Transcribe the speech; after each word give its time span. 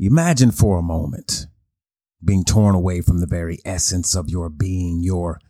Imagine 0.00 0.52
for 0.52 0.78
a 0.78 0.82
moment 0.82 1.48
being 2.24 2.44
torn 2.44 2.76
away 2.76 3.00
from 3.00 3.18
the 3.18 3.26
very 3.26 3.58
essence 3.64 4.14
of 4.14 4.30
your 4.30 4.48
being, 4.48 5.02
your 5.02 5.40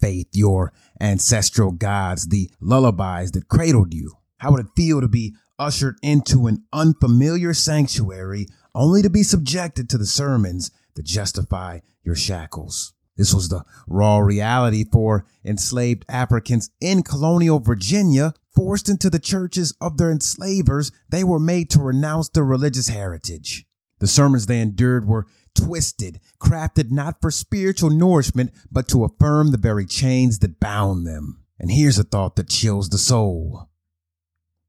faith, 0.00 0.28
your 0.32 0.72
ancestral 0.98 1.72
gods, 1.72 2.28
the 2.28 2.50
lullabies 2.58 3.32
that 3.32 3.48
cradled 3.48 3.92
you. 3.92 4.12
How 4.38 4.52
would 4.52 4.60
it 4.60 4.72
feel 4.74 5.02
to 5.02 5.08
be 5.08 5.34
ushered 5.58 5.96
into 6.02 6.46
an 6.46 6.64
unfamiliar 6.72 7.52
sanctuary 7.52 8.46
only 8.74 9.02
to 9.02 9.10
be 9.10 9.22
subjected 9.22 9.90
to 9.90 9.98
the 9.98 10.06
sermons 10.06 10.70
that 10.94 11.04
justify 11.04 11.80
your 12.02 12.14
shackles? 12.14 12.94
This 13.18 13.34
was 13.34 13.50
the 13.50 13.62
raw 13.86 14.20
reality 14.20 14.86
for 14.90 15.26
enslaved 15.44 16.06
Africans 16.08 16.70
in 16.80 17.02
colonial 17.02 17.58
Virginia. 17.60 18.32
Forced 18.54 18.88
into 18.88 19.10
the 19.10 19.18
churches 19.18 19.74
of 19.80 19.98
their 19.98 20.10
enslavers, 20.10 20.92
they 21.10 21.22
were 21.24 21.38
made 21.38 21.68
to 21.70 21.80
renounce 21.80 22.30
their 22.30 22.44
religious 22.44 22.88
heritage. 22.88 23.67
The 23.98 24.06
sermons 24.06 24.46
they 24.46 24.60
endured 24.60 25.06
were 25.06 25.26
twisted, 25.54 26.20
crafted 26.40 26.90
not 26.90 27.20
for 27.20 27.30
spiritual 27.30 27.90
nourishment, 27.90 28.52
but 28.70 28.88
to 28.88 29.04
affirm 29.04 29.50
the 29.50 29.58
very 29.58 29.86
chains 29.86 30.38
that 30.38 30.60
bound 30.60 31.06
them. 31.06 31.44
And 31.58 31.70
here's 31.70 31.98
a 31.98 32.04
thought 32.04 32.36
that 32.36 32.48
chills 32.48 32.88
the 32.88 32.98
soul. 32.98 33.68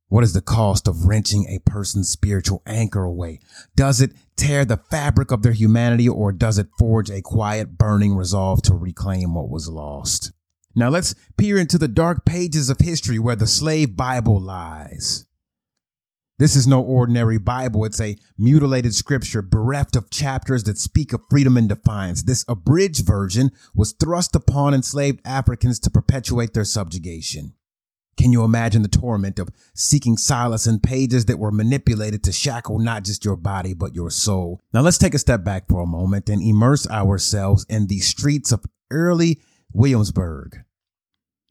What 0.08 0.24
is 0.24 0.34
the 0.34 0.42
cost 0.42 0.88
of 0.88 1.06
wrenching 1.06 1.46
a 1.46 1.60
person's 1.70 2.10
spiritual 2.10 2.64
anchor 2.66 3.04
away? 3.04 3.40
Does 3.76 4.02
it 4.02 4.14
tear 4.36 4.66
the 4.66 4.78
fabric 4.78 5.32
of 5.32 5.44
their 5.44 5.54
humanity 5.54 6.10
or 6.10 6.32
does 6.32 6.58
it 6.58 6.70
forge 6.80 7.12
a 7.12 7.22
quiet, 7.22 7.78
burning 7.78 8.16
resolve 8.16 8.64
to 8.64 8.74
reclaim 8.74 9.36
what 9.36 9.52
was 9.52 9.70
lost? 9.70 10.32
Now 10.76 10.90
let's 10.90 11.14
peer 11.38 11.60
into 11.60 11.78
the 11.78 11.88
dark 11.88 12.26
pages 12.26 12.72
of 12.72 12.80
history 12.80 13.20
where 13.20 13.36
the 13.36 13.46
slave 13.46 13.96
Bible 13.96 14.42
lies. 14.42 15.26
This 16.40 16.56
is 16.56 16.66
no 16.66 16.82
ordinary 16.82 17.38
Bible. 17.38 17.84
It's 17.84 18.00
a 18.00 18.16
mutilated 18.38 18.96
scripture 18.96 19.42
bereft 19.42 19.98
of 19.98 20.10
chapters 20.10 20.64
that 20.64 20.78
speak 20.78 21.12
of 21.12 21.20
freedom 21.30 21.58
and 21.58 21.68
defiance. 21.68 22.24
This 22.24 22.46
abridged 22.48 23.06
version 23.06 23.52
was 23.76 23.92
thrust 23.92 24.38
upon 24.38 24.74
enslaved 24.74 25.20
Africans 25.26 25.82
to 25.82 25.90
perpetuate 25.90 26.54
their 26.54 26.64
subjugation. 26.64 27.56
Can 28.16 28.32
you 28.32 28.46
imagine 28.46 28.84
the 28.84 28.88
torment 28.88 29.38
of 29.38 29.50
seeking 29.76 30.16
solace 30.16 30.66
in 30.66 30.80
pages 30.80 31.26
that 31.26 31.40
were 31.40 31.52
manipulated 31.52 32.24
to 32.24 32.32
shackle 32.32 32.80
not 32.80 33.04
just 33.04 33.26
your 33.26 33.36
body, 33.36 33.74
but 33.74 33.94
your 33.94 34.10
soul? 34.10 34.62
Now 34.74 34.80
let's 34.80 34.98
take 34.98 35.14
a 35.14 35.20
step 35.20 35.44
back 35.44 35.68
for 35.68 35.82
a 35.82 35.86
moment 35.86 36.30
and 36.30 36.42
immerse 36.42 36.90
ourselves 36.90 37.66
in 37.68 37.88
the 37.88 38.00
streets 38.00 38.54
of 38.54 38.64
early 38.92 39.42
Williamsburg, 39.74 40.60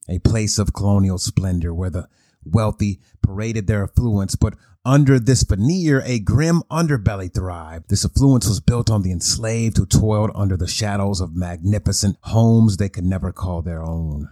a 0.09 0.19
place 0.21 0.59
of 0.59 0.73
colonial 0.73 1.19
splendor 1.19 1.75
where 1.75 1.91
the 1.91 2.09
wealthy 2.53 3.01
paraded 3.23 3.67
their 3.67 3.85
affluence, 3.85 4.37
but 4.37 4.55
under 4.85 5.19
this 5.19 5.43
veneer, 5.43 6.03
a 6.05 6.19
grim 6.19 6.63
underbelly 6.71 7.33
thrived. 7.33 7.91
This 7.91 8.05
affluence 8.05 8.49
was 8.49 8.61
built 8.61 8.91
on 8.91 9.03
the 9.03 9.13
enslaved 9.13 9.77
who 9.77 9.85
toiled 9.85 10.31
under 10.35 10.57
the 10.57 10.67
shadows 10.67 11.21
of 11.21 11.37
magnificent 11.37 12.17
homes 12.23 12.77
they 12.77 12.89
could 12.89 13.05
never 13.05 13.33
call 13.33 13.61
their 13.61 13.83
own. 13.83 14.31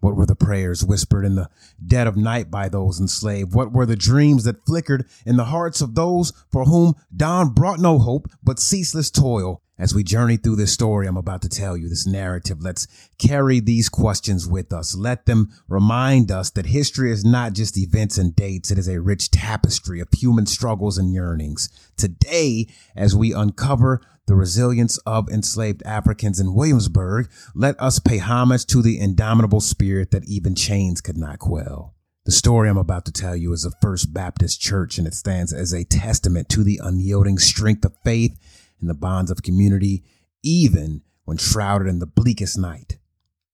What 0.00 0.16
were 0.16 0.26
the 0.26 0.36
prayers 0.36 0.84
whispered 0.84 1.24
in 1.24 1.34
the 1.34 1.48
dead 1.84 2.06
of 2.06 2.16
night 2.16 2.50
by 2.50 2.68
those 2.68 3.00
enslaved? 3.00 3.54
What 3.54 3.72
were 3.72 3.86
the 3.86 3.96
dreams 3.96 4.44
that 4.44 4.64
flickered 4.64 5.06
in 5.26 5.36
the 5.36 5.46
hearts 5.46 5.80
of 5.80 5.94
those 5.94 6.32
for 6.50 6.64
whom 6.64 6.94
dawn 7.14 7.50
brought 7.50 7.80
no 7.80 7.98
hope 7.98 8.28
but 8.42 8.60
ceaseless 8.60 9.10
toil? 9.10 9.62
As 9.78 9.94
we 9.94 10.02
journey 10.02 10.36
through 10.36 10.56
this 10.56 10.72
story 10.72 11.06
I'm 11.06 11.16
about 11.16 11.40
to 11.42 11.48
tell 11.48 11.76
you, 11.76 11.88
this 11.88 12.04
narrative, 12.04 12.60
let's 12.60 12.88
carry 13.16 13.60
these 13.60 13.88
questions 13.88 14.44
with 14.44 14.72
us. 14.72 14.96
Let 14.96 15.26
them 15.26 15.50
remind 15.68 16.32
us 16.32 16.50
that 16.50 16.66
history 16.66 17.12
is 17.12 17.24
not 17.24 17.52
just 17.52 17.78
events 17.78 18.18
and 18.18 18.34
dates. 18.34 18.72
It 18.72 18.78
is 18.78 18.88
a 18.88 19.00
rich 19.00 19.30
tapestry 19.30 20.00
of 20.00 20.08
human 20.12 20.46
struggles 20.46 20.98
and 20.98 21.12
yearnings. 21.12 21.68
Today, 21.96 22.66
as 22.96 23.14
we 23.14 23.32
uncover 23.32 24.00
the 24.28 24.36
resilience 24.36 24.98
of 24.98 25.30
enslaved 25.30 25.82
Africans 25.84 26.38
in 26.38 26.52
Williamsburg, 26.52 27.30
let 27.54 27.80
us 27.80 27.98
pay 27.98 28.18
homage 28.18 28.66
to 28.66 28.82
the 28.82 29.00
indomitable 29.00 29.62
spirit 29.62 30.10
that 30.10 30.28
even 30.28 30.54
chains 30.54 31.00
could 31.00 31.16
not 31.16 31.38
quell. 31.38 31.94
The 32.26 32.32
story 32.32 32.68
I'm 32.68 32.76
about 32.76 33.06
to 33.06 33.12
tell 33.12 33.34
you 33.34 33.54
is 33.54 33.64
of 33.64 33.74
First 33.80 34.12
Baptist 34.12 34.60
Church, 34.60 34.98
and 34.98 35.06
it 35.06 35.14
stands 35.14 35.50
as 35.50 35.72
a 35.72 35.86
testament 35.86 36.50
to 36.50 36.62
the 36.62 36.78
unyielding 36.82 37.38
strength 37.38 37.86
of 37.86 37.96
faith 38.04 38.38
and 38.82 38.90
the 38.90 38.94
bonds 38.94 39.30
of 39.30 39.42
community, 39.42 40.04
even 40.42 41.00
when 41.24 41.38
shrouded 41.38 41.88
in 41.88 41.98
the 41.98 42.06
bleakest 42.06 42.58
night. 42.58 42.97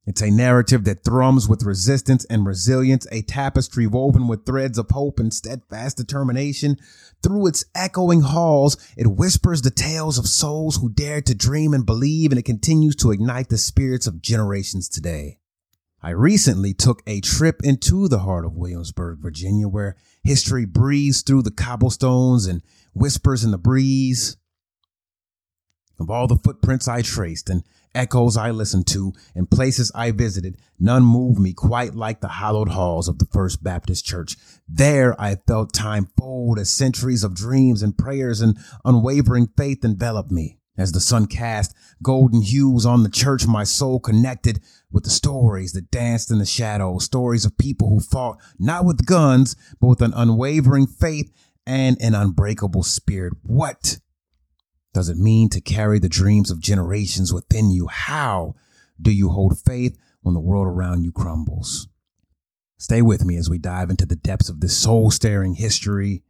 It's 0.06 0.20
a 0.20 0.31
narrative 0.31 0.84
that 0.84 1.03
thrums 1.03 1.48
with 1.48 1.62
resistance 1.62 2.26
and 2.26 2.44
resilience, 2.44 3.06
a 3.10 3.22
tapestry 3.22 3.87
woven 3.87 4.28
with 4.28 4.44
threads 4.44 4.76
of 4.76 4.91
hope 4.91 5.19
and 5.19 5.32
steadfast 5.32 5.97
determination. 5.97 6.76
Through 7.22 7.47
its 7.47 7.65
echoing 7.75 8.20
halls, 8.20 8.76
it 8.98 9.06
whispers 9.06 9.62
the 9.62 9.70
tales 9.70 10.19
of 10.19 10.28
souls 10.28 10.76
who 10.76 10.91
dared 10.91 11.25
to 11.26 11.34
dream 11.34 11.72
and 11.72 11.87
believe, 11.87 12.32
and 12.32 12.38
it 12.38 12.44
continues 12.44 12.97
to 12.97 13.12
ignite 13.12 13.48
the 13.48 13.56
spirits 13.56 14.06
of 14.06 14.20
generations 14.20 14.91
today. 14.91 15.38
I 16.03 16.10
recently 16.10 16.75
took 16.75 17.03
a 17.06 17.22
trip 17.22 17.62
into 17.64 18.06
the 18.06 18.19
heart 18.19 18.44
of 18.44 18.59
Williamsburg, 18.59 19.20
Virginia, 19.20 19.69
where 19.69 19.97
history 20.22 20.66
breathes 20.66 21.22
through 21.22 21.44
the 21.44 21.50
cobblestones 21.50 22.44
and 22.44 22.60
whispers 22.93 23.43
in 23.43 23.53
the 23.53 23.59
breeze. 23.59 24.37
Of 25.98 26.10
all 26.10 26.26
the 26.26 26.37
footprints 26.37 26.88
I 26.88 27.00
traced 27.00 27.48
and 27.48 27.62
echoes 27.94 28.37
I 28.37 28.50
listened 28.50 28.87
to 28.88 29.12
and 29.34 29.50
places 29.50 29.93
I 29.94 30.10
visited, 30.10 30.56
none 30.78 31.03
moved 31.03 31.38
me 31.38 31.53
quite 31.53 31.94
like 31.94 32.21
the 32.21 32.28
hallowed 32.28 32.71
halls 32.71 33.09
of 33.09 33.19
the 33.19 33.27
First 33.27 33.62
Baptist 33.62 34.05
Church. 34.05 34.37
There 34.69 35.21
I 35.21 35.37
felt 35.37 35.72
time 35.72 36.09
fold 36.19 36.59
as 36.59 36.71
centuries 36.71 37.25
of 37.25 37.34
dreams 37.34 37.82
and 37.82 37.97
prayers 37.97 38.41
and 38.41 38.59
unwavering 38.84 39.49
faith 39.56 39.84
enveloped 39.84 40.31
me. 40.31 40.59
As 40.77 40.91
the 40.91 41.00
sun 41.00 41.27
cast 41.27 41.72
golden 42.03 42.43
hues 42.43 42.84
on 42.84 43.05
the 43.05 43.09
church, 43.09 43.47
my 43.47 43.62
soul 43.62 44.00
connected 44.00 44.61
with 44.91 45.05
the 45.05 45.11
stories 45.11 45.72
that 45.72 45.91
danced 45.93 46.32
in 46.32 46.38
the 46.38 46.47
shadows, 46.47 47.05
stories 47.05 47.44
of 47.44 47.56
people 47.56 47.91
who 47.91 48.00
fought 48.00 48.38
not 48.59 48.84
with 48.84 49.06
guns, 49.06 49.55
but 49.81 49.87
with 49.87 50.03
an 50.03 50.12
unwavering 50.16 50.88
faith 50.88 51.31
and 51.65 51.97
an 52.00 52.15
unbreakable 52.15 52.82
spirit. 52.82 53.34
What 53.43 53.99
does 54.94 55.09
it 55.09 55.19
mean 55.19 55.50
to 55.50 55.60
carry 55.60 55.99
the 55.99 56.09
dreams 56.09 56.50
of 56.53 56.60
generations 56.60 57.32
within 57.32 57.71
you? 57.71 57.88
How 57.88 58.55
do 59.03 59.10
you 59.10 59.28
hold 59.28 59.59
faith 59.59 59.99
when 60.22 60.34
the 60.34 60.41
world 60.41 60.69
around 60.69 61.03
you 61.03 61.10
crumbles? 61.10 61.88
Stay 62.78 63.03
with 63.03 63.25
me 63.25 63.37
as 63.37 63.50
we 63.50 63.59
dive 63.59 63.91
into 63.91 64.06
the 64.06 64.15
depths 64.15 64.49
of 64.49 64.60
this 64.60 64.77
soul 64.77 65.10
staring 65.10 65.55
history, 65.55 66.22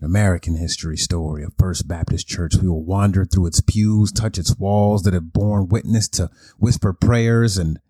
an 0.00 0.04
American 0.04 0.56
history 0.56 0.98
story 0.98 1.42
of 1.42 1.54
First 1.58 1.88
Baptist 1.88 2.28
Church. 2.28 2.56
We 2.56 2.68
will 2.68 2.84
wander 2.84 3.24
through 3.24 3.46
its 3.46 3.62
pews, 3.62 4.12
touch 4.12 4.36
its 4.36 4.56
walls 4.58 5.02
that 5.04 5.14
have 5.14 5.32
borne 5.32 5.68
witness 5.68 6.08
to 6.10 6.30
whisper 6.58 6.92
prayers 6.92 7.56
and 7.56 7.80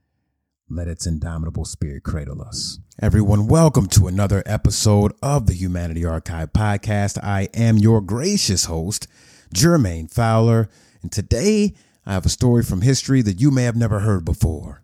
let 0.71 0.87
its 0.87 1.07
indomitable 1.07 1.65
spirit 1.65 2.05
cradle 2.05 2.41
us. 2.41 2.79
Everyone, 3.01 3.49
welcome 3.49 3.89
to 3.89 4.07
another 4.07 4.45
episode 4.47 5.13
of 5.23 5.47
the 5.47 5.55
Humanity 5.55 6.05
Archive 6.05 6.53
podcast. 6.53 7.19
I 7.23 7.49
am 7.55 7.79
your 7.79 8.01
gracious 8.01 8.67
host, 8.67 9.09
Jermaine 9.55 10.13
Fowler, 10.13 10.69
and 11.03 11.11
today 11.11 11.75
I 12.07 12.13
have 12.13 12.27
a 12.27 12.31
story 12.31 12.63
from 12.63 12.81
history 12.81 13.23
that 13.23 13.41
you 13.41 13.51
may 13.51 13.65
have 13.65 13.77
never 13.77 14.01
heard 14.01 14.25
before. 14.25 14.83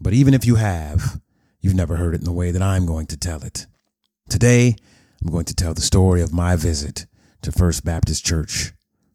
But 0.00 0.12
even 0.12 0.34
if 0.34 0.44
you 0.44 0.56
have, 0.56 1.20
you've 1.60 1.74
never 1.74 1.96
heard 1.96 2.14
it 2.14 2.18
in 2.18 2.24
the 2.24 2.32
way 2.32 2.50
that 2.50 2.62
I'm 2.62 2.86
going 2.86 3.06
to 3.06 3.16
tell 3.16 3.42
it. 3.42 3.66
Today, 4.28 4.76
I'm 5.22 5.30
going 5.30 5.46
to 5.46 5.54
tell 5.54 5.74
the 5.74 5.80
story 5.80 6.20
of 6.20 6.32
my 6.32 6.56
visit 6.56 7.06
to 7.42 7.52
First 7.52 7.84
Baptist 7.84 8.24
Church, 8.24 8.72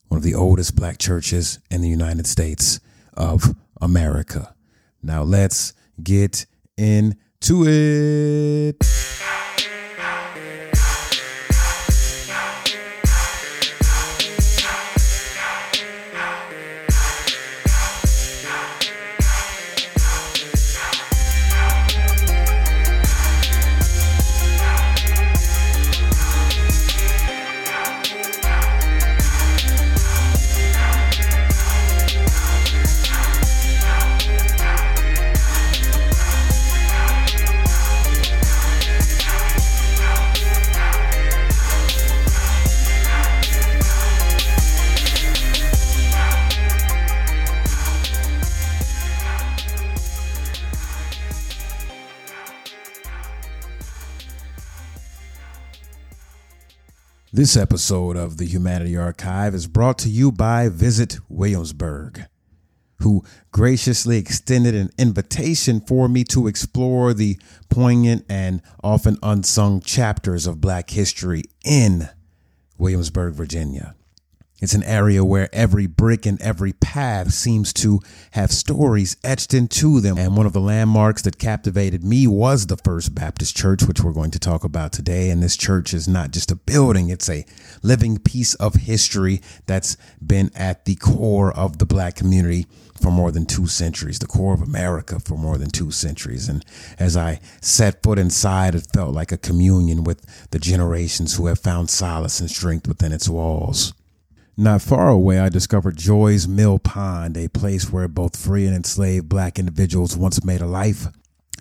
one 0.08 0.18
of 0.18 0.24
the 0.24 0.36
oldest 0.36 0.76
black 0.76 0.98
churches 0.98 1.60
in 1.70 1.82
the 1.82 1.90
United 1.90 2.28
States 2.28 2.80
of 3.14 3.56
America. 3.80 4.56
Now 5.04 5.24
let's 5.24 5.74
get 6.02 6.46
into 6.78 7.66
it. 7.68 8.91
This 57.42 57.58
episode 57.58 58.18
of 58.18 58.38
the 58.38 58.46
Humanity 58.46 58.96
Archive 58.96 59.56
is 59.56 59.66
brought 59.66 59.98
to 59.98 60.10
you 60.10 60.32
by 60.32 60.70
Visit 60.70 61.18
Williamsburg, 61.28 62.28
who 63.00 63.26
graciously 63.52 64.20
extended 64.20 64.76
an 64.76 64.92
invitation 65.00 65.82
for 65.82 66.08
me 66.08 66.24
to 66.26 66.46
explore 66.46 67.16
the 67.16 67.40
poignant 67.68 68.26
and 68.30 68.62
often 68.84 69.18
unsung 69.24 69.82
chapters 69.82 70.46
of 70.46 70.62
Black 70.62 70.92
history 70.92 71.42
in 71.66 72.10
Williamsburg, 72.78 73.34
Virginia. 73.34 73.96
It's 74.62 74.76
an 74.76 74.84
area 74.84 75.26
where 75.26 75.50
every 75.52 75.88
brick 75.88 76.28
and 76.28 76.40
every 76.40 76.74
path 76.74 77.34
seems 77.34 77.74
to 77.74 78.00
have 78.32 78.52
stories 78.52 79.18
etched 79.24 79.56
into 79.56 80.00
them. 80.00 80.20
And 80.20 80.38
one 80.38 80.46
of 80.46 80.54
the 80.54 80.62
landmarks 80.62 81.24
that 81.24 81.40
captivated 81.40 82.04
me 82.04 82.28
was 82.28 82.68
the 82.68 82.78
First 82.78 83.16
Baptist 83.16 83.58
Church, 83.58 83.84
which 83.84 84.02
we're 84.02 84.14
going 84.14 84.30
to 84.30 84.40
talk 84.40 84.64
about 84.64 84.92
today. 84.92 85.32
And 85.32 85.42
this 85.42 85.58
church 85.58 85.96
is 85.96 86.08
not 86.08 86.30
just 86.30 86.52
a 86.52 86.56
building, 86.56 87.10
it's 87.10 87.28
a 87.28 87.44
living 87.82 88.20
piece 88.20 88.54
of 88.56 88.76
history 88.76 89.42
that's 89.66 89.98
been 90.26 90.52
at 90.56 90.86
the 90.86 90.96
core 90.96 91.52
of 91.52 91.80
the 91.80 91.86
black 91.88 92.16
community 92.16 92.68
for 93.02 93.10
more 93.10 93.32
than 93.32 93.48
two 93.48 93.66
centuries, 93.66 94.20
the 94.20 94.28
core 94.28 94.54
of 94.54 94.62
America 94.62 95.20
for 95.20 95.40
more 95.40 95.58
than 95.58 95.72
two 95.72 95.90
centuries. 95.90 96.48
And 96.48 96.64
as 97.00 97.18
I 97.18 97.40
set 97.62 98.04
foot 98.04 98.20
inside, 98.20 98.76
it 98.76 98.86
felt 98.94 99.16
like 99.16 99.32
a 99.32 99.38
communion 99.38 100.04
with 100.04 100.24
the 100.52 100.60
generations 100.60 101.36
who 101.36 101.48
have 101.48 101.58
found 101.58 101.90
solace 101.90 102.40
and 102.40 102.50
strength 102.50 102.88
within 102.88 103.12
its 103.12 103.28
walls. 103.28 103.94
Not 104.58 104.82
far 104.82 105.08
away, 105.08 105.40
I 105.40 105.48
discovered 105.48 105.96
Joy's 105.96 106.46
Mill 106.46 106.78
Pond, 106.78 107.38
a 107.38 107.48
place 107.48 107.92
where 107.92 108.10
both 108.10 108.36
free 108.36 108.66
and 108.66 108.76
enslaved 108.76 109.30
black 109.30 109.58
individuals 109.58 110.18
once 110.18 110.44
made 110.44 110.62
a 110.62 110.68
life. 110.68 111.08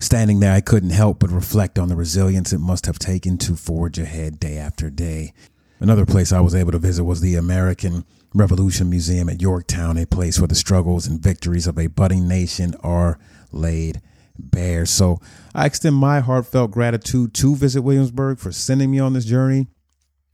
Standing 0.00 0.40
there, 0.40 0.52
I 0.52 0.60
couldn't 0.60 0.90
help 0.90 1.20
but 1.20 1.30
reflect 1.30 1.78
on 1.78 1.88
the 1.88 1.94
resilience 1.94 2.52
it 2.52 2.58
must 2.58 2.86
have 2.86 2.98
taken 2.98 3.38
to 3.38 3.54
forge 3.54 3.98
ahead 3.98 4.40
day 4.40 4.58
after 4.58 4.90
day. 4.90 5.32
Another 5.78 6.04
place 6.04 6.32
I 6.32 6.40
was 6.40 6.54
able 6.54 6.72
to 6.72 6.78
visit 6.78 7.04
was 7.04 7.20
the 7.20 7.36
American 7.36 8.04
Revolution 8.34 8.90
Museum 8.90 9.28
at 9.28 9.40
Yorktown, 9.40 9.96
a 9.96 10.06
place 10.06 10.40
where 10.40 10.48
the 10.48 10.54
struggles 10.56 11.06
and 11.06 11.22
victories 11.22 11.68
of 11.68 11.78
a 11.78 11.86
budding 11.86 12.26
nation 12.26 12.74
are 12.82 13.20
laid 13.52 14.00
bare. 14.36 14.84
So 14.84 15.20
I 15.54 15.66
extend 15.66 15.94
my 15.94 16.20
heartfelt 16.20 16.72
gratitude 16.72 17.34
to 17.34 17.54
Visit 17.54 17.82
Williamsburg 17.82 18.38
for 18.38 18.50
sending 18.50 18.90
me 18.90 18.98
on 18.98 19.12
this 19.12 19.24
journey 19.24 19.68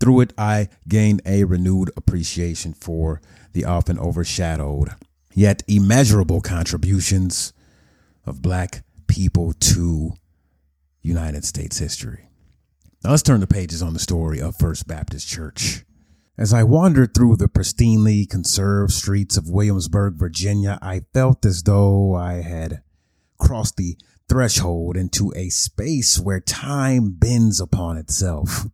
through 0.00 0.20
it, 0.20 0.32
I 0.36 0.68
gained 0.88 1.22
a 1.24 1.44
renewed 1.44 1.90
appreciation 1.96 2.74
for 2.74 3.20
the 3.52 3.64
often 3.64 3.98
overshadowed, 3.98 4.90
yet 5.34 5.62
immeasurable 5.66 6.40
contributions 6.40 7.52
of 8.24 8.42
black 8.42 8.84
people 9.06 9.52
to 9.52 10.12
United 11.02 11.44
States 11.44 11.78
history. 11.78 12.28
Now 13.02 13.10
let's 13.10 13.22
turn 13.22 13.40
the 13.40 13.46
pages 13.46 13.82
on 13.82 13.92
the 13.92 13.98
story 13.98 14.40
of 14.40 14.56
First 14.56 14.86
Baptist 14.86 15.28
Church. 15.28 15.84
As 16.38 16.52
I 16.52 16.64
wandered 16.64 17.14
through 17.14 17.36
the 17.36 17.48
pristinely 17.48 18.28
conserved 18.28 18.92
streets 18.92 19.36
of 19.36 19.48
Williamsburg, 19.48 20.16
Virginia, 20.16 20.78
I 20.82 21.00
felt 21.14 21.46
as 21.46 21.62
though 21.62 22.14
I 22.14 22.42
had 22.42 22.82
crossed 23.38 23.76
the 23.76 23.96
threshold 24.28 24.96
into 24.96 25.32
a 25.34 25.48
space 25.48 26.18
where 26.18 26.40
time 26.40 27.12
bends 27.12 27.60
upon 27.60 27.96
itself. 27.96 28.66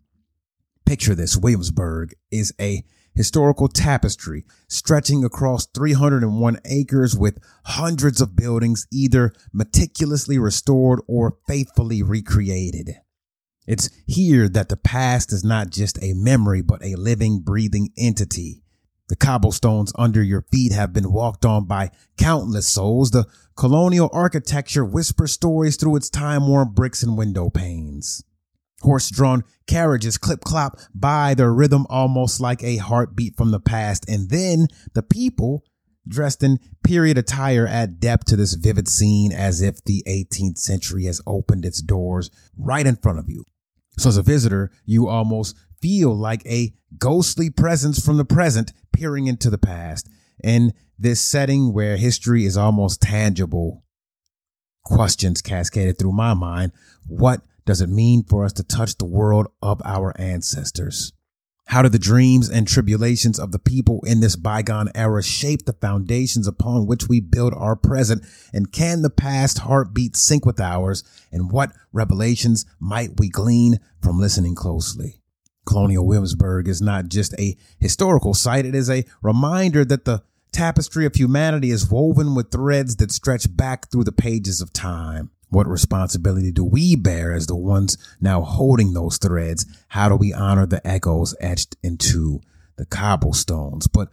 Picture 0.84 1.14
this 1.14 1.36
Williamsburg 1.36 2.14
is 2.30 2.52
a 2.60 2.84
historical 3.14 3.68
tapestry 3.68 4.44
stretching 4.68 5.24
across 5.24 5.66
301 5.66 6.58
acres 6.64 7.16
with 7.16 7.38
hundreds 7.64 8.20
of 8.20 8.36
buildings 8.36 8.86
either 8.90 9.32
meticulously 9.52 10.38
restored 10.38 11.00
or 11.06 11.36
faithfully 11.46 12.02
recreated. 12.02 12.96
It's 13.66 13.90
here 14.06 14.48
that 14.48 14.68
the 14.68 14.76
past 14.76 15.32
is 15.32 15.44
not 15.44 15.70
just 15.70 16.02
a 16.02 16.14
memory, 16.14 16.62
but 16.62 16.84
a 16.84 16.96
living, 16.96 17.40
breathing 17.40 17.90
entity. 17.96 18.62
The 19.08 19.16
cobblestones 19.16 19.92
under 19.96 20.22
your 20.22 20.42
feet 20.50 20.72
have 20.72 20.92
been 20.92 21.12
walked 21.12 21.44
on 21.44 21.66
by 21.66 21.90
countless 22.16 22.68
souls. 22.68 23.10
The 23.10 23.26
colonial 23.56 24.10
architecture 24.12 24.84
whispers 24.84 25.32
stories 25.32 25.76
through 25.76 25.96
its 25.96 26.10
time 26.10 26.48
worn 26.48 26.70
bricks 26.72 27.02
and 27.02 27.16
window 27.16 27.50
panes. 27.50 28.24
Horse 28.82 29.10
drawn 29.10 29.44
carriages 29.66 30.18
clip 30.18 30.40
clop 30.40 30.78
by 30.94 31.34
their 31.34 31.52
rhythm 31.52 31.86
almost 31.88 32.40
like 32.40 32.62
a 32.62 32.76
heartbeat 32.78 33.36
from 33.36 33.50
the 33.50 33.60
past. 33.60 34.08
And 34.08 34.28
then 34.28 34.68
the 34.94 35.02
people 35.02 35.64
dressed 36.06 36.42
in 36.42 36.58
period 36.82 37.16
attire 37.16 37.66
add 37.66 38.00
depth 38.00 38.24
to 38.26 38.36
this 38.36 38.54
vivid 38.54 38.88
scene 38.88 39.32
as 39.32 39.62
if 39.62 39.82
the 39.84 40.02
18th 40.08 40.58
century 40.58 41.04
has 41.04 41.20
opened 41.26 41.64
its 41.64 41.80
doors 41.80 42.30
right 42.56 42.86
in 42.86 42.96
front 42.96 43.18
of 43.18 43.28
you. 43.28 43.44
So 43.98 44.08
as 44.08 44.16
a 44.16 44.22
visitor, 44.22 44.70
you 44.84 45.08
almost 45.08 45.56
feel 45.80 46.14
like 46.14 46.44
a 46.46 46.72
ghostly 46.98 47.50
presence 47.50 48.04
from 48.04 48.16
the 48.16 48.24
present 48.24 48.72
peering 48.92 49.26
into 49.26 49.50
the 49.50 49.58
past. 49.58 50.08
In 50.42 50.72
this 50.98 51.20
setting 51.20 51.72
where 51.72 51.96
history 51.96 52.46
is 52.46 52.56
almost 52.56 53.00
tangible, 53.00 53.84
questions 54.84 55.40
cascaded 55.40 55.98
through 55.98 56.12
my 56.12 56.34
mind. 56.34 56.72
What 57.06 57.42
does 57.64 57.80
it 57.80 57.88
mean 57.88 58.24
for 58.24 58.44
us 58.44 58.52
to 58.54 58.62
touch 58.62 58.96
the 58.96 59.04
world 59.04 59.48
of 59.62 59.80
our 59.84 60.18
ancestors? 60.20 61.12
How 61.66 61.82
did 61.82 61.92
the 61.92 61.98
dreams 61.98 62.50
and 62.50 62.66
tribulations 62.66 63.38
of 63.38 63.52
the 63.52 63.58
people 63.58 64.02
in 64.04 64.20
this 64.20 64.36
bygone 64.36 64.90
era 64.94 65.22
shape 65.22 65.64
the 65.64 65.72
foundations 65.72 66.46
upon 66.46 66.86
which 66.86 67.08
we 67.08 67.20
build 67.20 67.54
our 67.54 67.76
present? 67.76 68.24
And 68.52 68.72
can 68.72 69.02
the 69.02 69.10
past 69.10 69.60
heartbeat 69.60 70.16
sync 70.16 70.44
with 70.44 70.60
ours? 70.60 71.04
And 71.30 71.50
what 71.50 71.72
revelations 71.92 72.66
might 72.78 73.18
we 73.18 73.28
glean 73.28 73.78
from 74.02 74.18
listening 74.18 74.54
closely? 74.54 75.22
Colonial 75.64 76.04
Williamsburg 76.04 76.68
is 76.68 76.82
not 76.82 77.08
just 77.08 77.32
a 77.38 77.56
historical 77.78 78.34
site. 78.34 78.66
It 78.66 78.74
is 78.74 78.90
a 78.90 79.04
reminder 79.22 79.84
that 79.84 80.04
the 80.04 80.22
tapestry 80.52 81.06
of 81.06 81.14
humanity 81.14 81.70
is 81.70 81.90
woven 81.90 82.34
with 82.34 82.50
threads 82.50 82.96
that 82.96 83.12
stretch 83.12 83.56
back 83.56 83.90
through 83.90 84.04
the 84.04 84.12
pages 84.12 84.60
of 84.60 84.72
time. 84.72 85.30
What 85.52 85.68
responsibility 85.68 86.50
do 86.50 86.64
we 86.64 86.96
bear 86.96 87.34
as 87.34 87.46
the 87.46 87.54
ones 87.54 87.98
now 88.22 88.40
holding 88.40 88.94
those 88.94 89.18
threads? 89.18 89.66
How 89.88 90.08
do 90.08 90.16
we 90.16 90.32
honor 90.32 90.64
the 90.64 90.84
echoes 90.86 91.34
etched 91.42 91.76
into 91.82 92.40
the 92.78 92.86
cobblestones? 92.86 93.86
But 93.86 94.08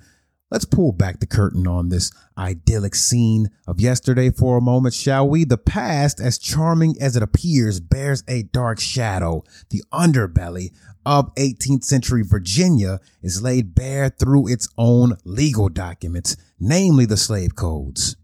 let's 0.51 0.65
pull 0.65 0.91
back 0.91 1.21
the 1.21 1.25
curtain 1.25 1.65
on 1.65 1.87
this 1.87 2.11
idyllic 2.37 2.93
scene 2.93 3.51
of 3.65 3.79
yesterday 3.79 4.31
for 4.31 4.57
a 4.57 4.61
moment, 4.61 4.93
shall 4.93 5.29
we? 5.29 5.45
The 5.45 5.57
past, 5.57 6.19
as 6.19 6.37
charming 6.37 7.01
as 7.01 7.15
it 7.15 7.23
appears, 7.23 7.79
bears 7.79 8.21
a 8.27 8.43
dark 8.43 8.81
shadow. 8.81 9.45
The 9.69 9.81
underbelly 9.93 10.73
of 11.05 11.33
18th 11.35 11.85
century 11.85 12.21
Virginia 12.21 12.99
is 13.21 13.41
laid 13.41 13.73
bare 13.73 14.09
through 14.09 14.49
its 14.49 14.67
own 14.77 15.15
legal 15.23 15.69
documents, 15.69 16.35
namely 16.59 17.05
the 17.05 17.15
slave 17.15 17.55
codes. 17.55 18.17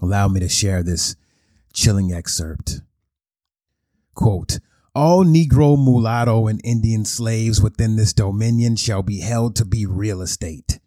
Allow 0.00 0.28
me 0.28 0.40
to 0.40 0.48
share 0.48 0.82
this 0.82 1.16
chilling 1.76 2.12
excerpt. 2.12 2.80
Quote, 4.14 4.58
all 4.94 5.24
Negro, 5.24 5.76
mulatto, 5.76 6.46
and 6.46 6.58
Indian 6.64 7.04
slaves 7.04 7.60
within 7.60 7.96
this 7.96 8.14
dominion 8.14 8.76
shall 8.76 9.02
be 9.02 9.20
held 9.20 9.54
to 9.56 9.66
be 9.66 9.84
real 9.84 10.22
estate. 10.22 10.80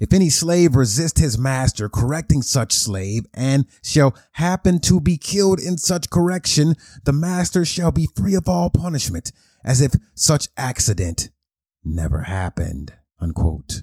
If 0.00 0.14
any 0.14 0.30
slave 0.30 0.74
resist 0.74 1.18
his 1.18 1.38
master 1.38 1.90
correcting 1.90 2.40
such 2.40 2.72
slave 2.72 3.26
and 3.34 3.66
shall 3.84 4.16
happen 4.32 4.80
to 4.80 4.98
be 4.98 5.18
killed 5.18 5.60
in 5.60 5.76
such 5.76 6.08
correction, 6.10 6.74
the 7.04 7.12
master 7.12 7.66
shall 7.66 7.92
be 7.92 8.08
free 8.16 8.34
of 8.34 8.48
all 8.48 8.70
punishment, 8.70 9.30
as 9.62 9.82
if 9.82 9.92
such 10.14 10.48
accident 10.56 11.28
never 11.84 12.22
happened. 12.22 12.94
Unquote. 13.20 13.82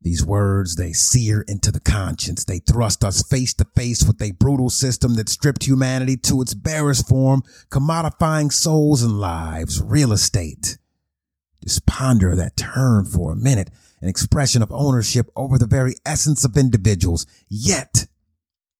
These 0.00 0.24
words, 0.24 0.76
they 0.76 0.92
sear 0.92 1.42
into 1.48 1.72
the 1.72 1.80
conscience. 1.80 2.44
They 2.44 2.60
thrust 2.60 3.04
us 3.04 3.22
face 3.22 3.52
to 3.54 3.66
face 3.76 4.04
with 4.04 4.22
a 4.22 4.30
brutal 4.32 4.70
system 4.70 5.14
that 5.14 5.28
stripped 5.28 5.64
humanity 5.64 6.16
to 6.18 6.40
its 6.40 6.54
barest 6.54 7.08
form, 7.08 7.42
commodifying 7.70 8.52
souls 8.52 9.02
and 9.02 9.18
lives, 9.18 9.82
real 9.82 10.12
estate. 10.12 10.78
Just 11.64 11.84
ponder 11.86 12.36
that 12.36 12.56
term 12.56 13.04
for 13.04 13.32
a 13.32 13.36
minute, 13.36 13.70
an 14.00 14.08
expression 14.08 14.62
of 14.62 14.70
ownership 14.70 15.28
over 15.34 15.58
the 15.58 15.66
very 15.66 15.96
essence 16.06 16.44
of 16.44 16.56
individuals. 16.56 17.26
Yet, 17.48 18.06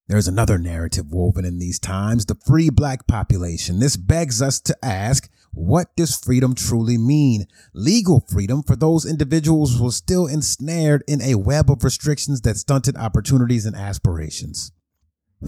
there's 0.06 0.28
another 0.28 0.56
narrative 0.56 1.12
woven 1.12 1.44
in 1.44 1.58
these 1.58 1.80
times, 1.80 2.26
the 2.26 2.37
free 2.37 2.70
black 2.70 3.06
population. 3.08 3.80
This 3.80 3.96
begs 3.96 4.40
us 4.40 4.60
to 4.60 4.76
ask, 4.82 5.28
what 5.59 5.88
does 5.97 6.17
freedom 6.17 6.55
truly 6.55 6.97
mean? 6.97 7.47
Legal 7.75 8.21
freedom 8.21 8.62
for 8.62 8.77
those 8.77 9.05
individuals 9.05 9.81
was 9.81 9.97
still 9.97 10.27
ensnared 10.27 11.03
in 11.09 11.21
a 11.21 11.35
web 11.35 11.69
of 11.69 11.83
restrictions 11.83 12.43
that 12.43 12.57
stunted 12.57 12.97
opportunities 12.97 13.67
and 13.67 13.75
aspirations. 13.75 14.71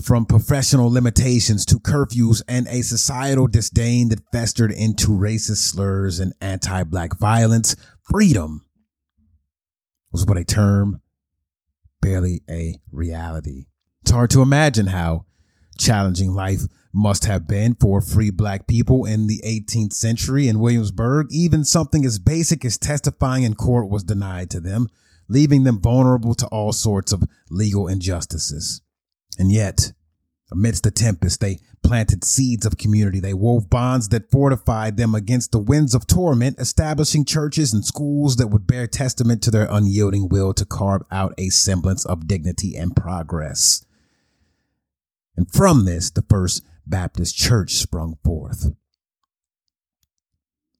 From 0.04 0.26
professional 0.26 0.90
limitations 0.90 1.64
to 1.66 1.76
curfews 1.76 2.42
and 2.48 2.66
a 2.66 2.82
societal 2.82 3.46
disdain 3.46 4.08
that 4.08 4.28
festered 4.32 4.72
into 4.72 5.08
racist 5.08 5.70
slurs 5.70 6.18
and 6.18 6.32
anti-black 6.40 7.16
violence, 7.16 7.76
freedom 8.02 8.66
was 10.10 10.24
but 10.24 10.36
a 10.36 10.44
term, 10.44 11.00
barely 12.02 12.42
a 12.50 12.80
reality. 12.90 13.66
It's 14.02 14.10
hard 14.10 14.30
to 14.30 14.42
imagine 14.42 14.88
how 14.88 15.26
challenging 15.78 16.32
life 16.32 16.62
must 16.92 17.24
have 17.24 17.46
been 17.46 17.74
for 17.74 18.00
free 18.00 18.30
black 18.30 18.66
people 18.66 19.04
in 19.04 19.26
the 19.26 19.40
18th 19.44 19.92
century 19.92 20.48
in 20.48 20.58
Williamsburg. 20.58 21.28
Even 21.30 21.64
something 21.64 22.04
as 22.04 22.18
basic 22.18 22.64
as 22.64 22.78
testifying 22.78 23.44
in 23.44 23.54
court 23.54 23.88
was 23.88 24.02
denied 24.02 24.50
to 24.50 24.60
them, 24.60 24.88
leaving 25.28 25.64
them 25.64 25.80
vulnerable 25.80 26.34
to 26.34 26.46
all 26.46 26.72
sorts 26.72 27.12
of 27.12 27.24
legal 27.48 27.86
injustices. 27.86 28.82
And 29.38 29.52
yet, 29.52 29.92
amidst 30.50 30.82
the 30.82 30.90
tempest, 30.90 31.40
they 31.40 31.60
planted 31.82 32.24
seeds 32.24 32.66
of 32.66 32.76
community. 32.76 33.20
They 33.20 33.34
wove 33.34 33.70
bonds 33.70 34.08
that 34.08 34.30
fortified 34.30 34.96
them 34.96 35.14
against 35.14 35.52
the 35.52 35.58
winds 35.58 35.94
of 35.94 36.06
torment, 36.06 36.58
establishing 36.58 37.24
churches 37.24 37.72
and 37.72 37.84
schools 37.84 38.36
that 38.36 38.48
would 38.48 38.66
bear 38.66 38.86
testament 38.86 39.42
to 39.42 39.50
their 39.50 39.68
unyielding 39.70 40.28
will 40.28 40.52
to 40.54 40.66
carve 40.66 41.02
out 41.10 41.34
a 41.38 41.48
semblance 41.48 42.04
of 42.04 42.26
dignity 42.26 42.76
and 42.76 42.96
progress. 42.96 43.84
And 45.36 45.50
from 45.50 45.84
this, 45.84 46.10
the 46.10 46.24
first 46.28 46.62
Baptist 46.90 47.36
church 47.36 47.74
sprung 47.74 48.18
forth. 48.24 48.72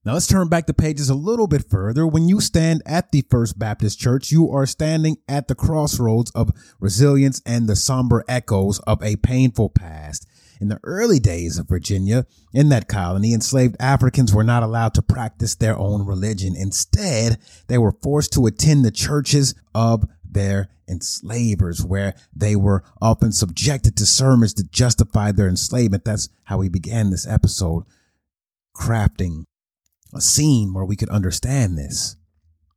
Now 0.03 0.13
let's 0.13 0.25
turn 0.25 0.49
back 0.49 0.65
the 0.65 0.73
pages 0.73 1.09
a 1.09 1.15
little 1.15 1.45
bit 1.45 1.69
further. 1.69 2.07
When 2.07 2.27
you 2.27 2.41
stand 2.41 2.81
at 2.87 3.11
the 3.11 3.23
First 3.29 3.59
Baptist 3.59 3.99
Church, 3.99 4.31
you 4.31 4.49
are 4.49 4.65
standing 4.65 5.17
at 5.27 5.47
the 5.47 5.53
crossroads 5.53 6.31
of 6.31 6.49
resilience 6.79 7.39
and 7.45 7.69
the 7.69 7.75
somber 7.75 8.25
echoes 8.27 8.79
of 8.79 9.03
a 9.03 9.17
painful 9.17 9.69
past. 9.69 10.27
In 10.59 10.69
the 10.69 10.79
early 10.83 11.19
days 11.19 11.59
of 11.59 11.67
Virginia, 11.67 12.25
in 12.51 12.69
that 12.69 12.87
colony, 12.87 13.31
enslaved 13.31 13.75
Africans 13.79 14.33
were 14.33 14.43
not 14.43 14.63
allowed 14.63 14.95
to 14.95 15.01
practice 15.03 15.53
their 15.53 15.77
own 15.77 16.05
religion. 16.05 16.55
Instead, 16.55 17.37
they 17.67 17.77
were 17.77 17.95
forced 18.01 18.33
to 18.33 18.47
attend 18.47 18.83
the 18.83 18.91
churches 18.91 19.53
of 19.75 20.05
their 20.33 20.69
enslavers, 20.87 21.83
where 21.83 22.15
they 22.35 22.55
were 22.55 22.83
often 23.01 23.31
subjected 23.31 23.95
to 23.97 24.05
sermons 24.05 24.53
that 24.55 24.71
justified 24.71 25.37
their 25.37 25.47
enslavement. 25.47 26.05
That's 26.05 26.29
how 26.45 26.57
we 26.57 26.69
began 26.69 27.09
this 27.09 27.27
episode, 27.27 27.83
crafting 28.75 29.45
a 30.13 30.21
scene 30.21 30.73
where 30.73 30.85
we 30.85 30.95
could 30.95 31.09
understand 31.09 31.77
this. 31.77 32.17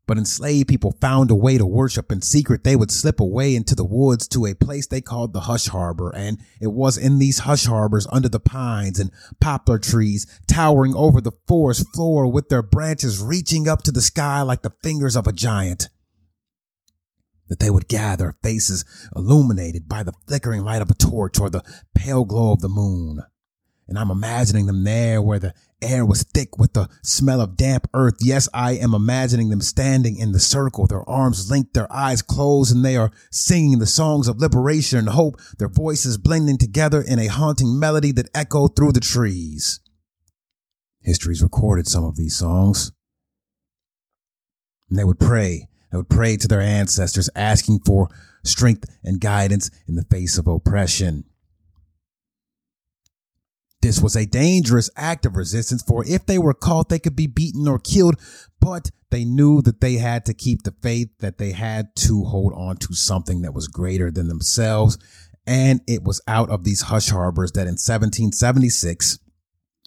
But 0.07 0.19
enslaved 0.19 0.69
people 0.69 0.99
found 1.01 1.31
a 1.31 1.35
way 1.35 1.57
to 1.57 1.65
worship 1.65 2.13
in 2.13 2.21
secret. 2.21 2.63
They 2.63 2.77
would 2.77 2.91
slip 2.91 3.21
away 3.21 3.57
into 3.57 3.75
the 3.75 3.87
woods 3.87 4.29
to 4.29 4.45
a 4.45 4.55
place 4.55 4.87
they 4.87 5.01
called 5.01 5.33
the 5.33 5.41
Hush 5.41 5.67
Harbor. 5.67 6.15
And 6.15 6.39
it 6.61 6.73
was 6.73 6.99
in 6.99 7.19
these 7.19 7.41
hush 7.41 7.65
harbors 7.65 8.07
under 8.13 8.29
the 8.29 8.39
pines 8.39 9.01
and 9.01 9.11
poplar 9.41 9.79
trees 9.79 10.27
towering 10.47 10.95
over 10.95 11.23
the 11.23 11.33
forest 11.49 11.87
floor 11.95 12.31
with 12.31 12.51
their 12.51 12.63
branches 12.63 13.23
reaching 13.23 13.67
up 13.67 13.83
to 13.85 13.93
the 13.93 14.03
sky 14.03 14.43
like 14.43 14.61
the 14.61 14.75
fingers 14.83 15.17
of 15.17 15.27
a 15.27 15.33
giant 15.33 15.89
that 17.49 17.59
they 17.59 17.71
would 17.71 17.89
gather, 17.89 18.37
faces 18.43 18.85
illuminated 19.15 19.89
by 19.89 20.03
the 20.03 20.15
flickering 20.27 20.63
light 20.63 20.83
of 20.83 20.91
a 20.91 20.95
torch 20.95 21.39
or 21.39 21.51
the 21.51 21.63
pale 21.95 22.25
glow 22.25 22.53
of 22.53 22.61
the 22.61 22.69
moon. 22.69 23.21
And 23.87 23.99
I'm 23.99 24.11
imagining 24.11 24.67
them 24.67 24.85
there 24.85 25.21
where 25.21 25.39
the 25.39 25.53
air 25.83 26.07
was 26.07 26.23
thick 26.23 26.59
with 26.59 26.73
the 26.73 26.89
smell 27.03 27.43
of 27.43 27.57
damp 27.57 27.87
earth. 27.93 28.15
Yes, 28.21 28.49
I 28.55 28.73
am 28.73 28.95
imagining 28.95 29.51
them 29.51 29.61
standing 29.61 30.17
in 30.17 30.33
the 30.33 30.41
circle, 30.41 30.87
their 30.87 31.07
arms 31.09 31.51
linked, 31.51 31.75
their 31.75 31.93
eyes 31.93 32.23
closed, 32.23 32.75
and 32.75 32.83
they 32.83 32.97
are 32.97 33.11
singing 33.31 33.79
the 33.79 33.87
songs 33.87 34.27
of 34.27 34.39
liberation 34.39 34.99
and 34.99 35.11
hope, 35.11 35.39
their 35.59 35.69
voices 35.69 36.17
blending 36.17 36.57
together 36.57 37.03
in 37.03 37.19
a 37.19 37.27
haunting 37.27 37.79
melody 37.79 38.13
that 38.13 38.31
echoed 38.35 38.75
through 38.75 38.93
the 38.93 39.01
trees. 39.01 39.81
History's 41.03 41.43
recorded 41.43 41.87
some 41.87 42.05
of 42.05 42.17
these 42.17 42.35
songs. 42.35 42.93
And 44.89 44.99
they 44.99 45.05
would 45.05 45.19
pray 45.19 45.69
they 45.95 45.99
would 45.99 46.09
pray 46.09 46.37
to 46.37 46.49
their 46.49 46.61
ancestors, 46.61 47.31
asking 47.37 47.79
for 47.87 48.09
strength 48.43 48.85
and 49.05 49.21
guidance 49.21 49.71
in 49.87 49.95
the 49.95 50.03
face 50.03 50.37
of 50.37 50.49
oppression. 50.49 51.23
This 53.81 54.01
was 54.03 54.17
a 54.17 54.27
dangerous 54.27 54.91
act 54.97 55.25
of 55.25 55.37
resistance, 55.37 55.85
for 55.85 56.05
if 56.05 56.27
they 56.27 56.37
were 56.37 56.53
caught, 56.53 56.89
they 56.89 56.99
could 56.99 57.15
be 57.15 57.29
beaten 57.29 57.69
or 57.69 57.79
killed, 57.79 58.17
but 58.61 58.91
they 59.11 59.25
knew 59.25 59.63
that 59.63 59.81
they 59.81 59.95
had 59.95 60.25
to 60.25 60.35
keep 60.35 60.65
the 60.65 60.75
faith, 60.83 61.11
that 61.21 61.39
they 61.39 61.53
had 61.53 61.95
to 61.97 62.25
hold 62.25 62.53
on 62.57 62.77
to 62.79 62.93
something 62.93 63.43
that 63.43 63.55
was 63.55 63.69
greater 63.69 64.11
than 64.11 64.27
themselves. 64.27 64.99
And 65.47 65.81
it 65.87 66.03
was 66.03 66.21
out 66.27 66.51
of 66.51 66.65
these 66.65 66.83
hush 66.83 67.11
harbors 67.11 67.53
that 67.53 67.69
in 67.69 67.77
1776, 67.77 69.21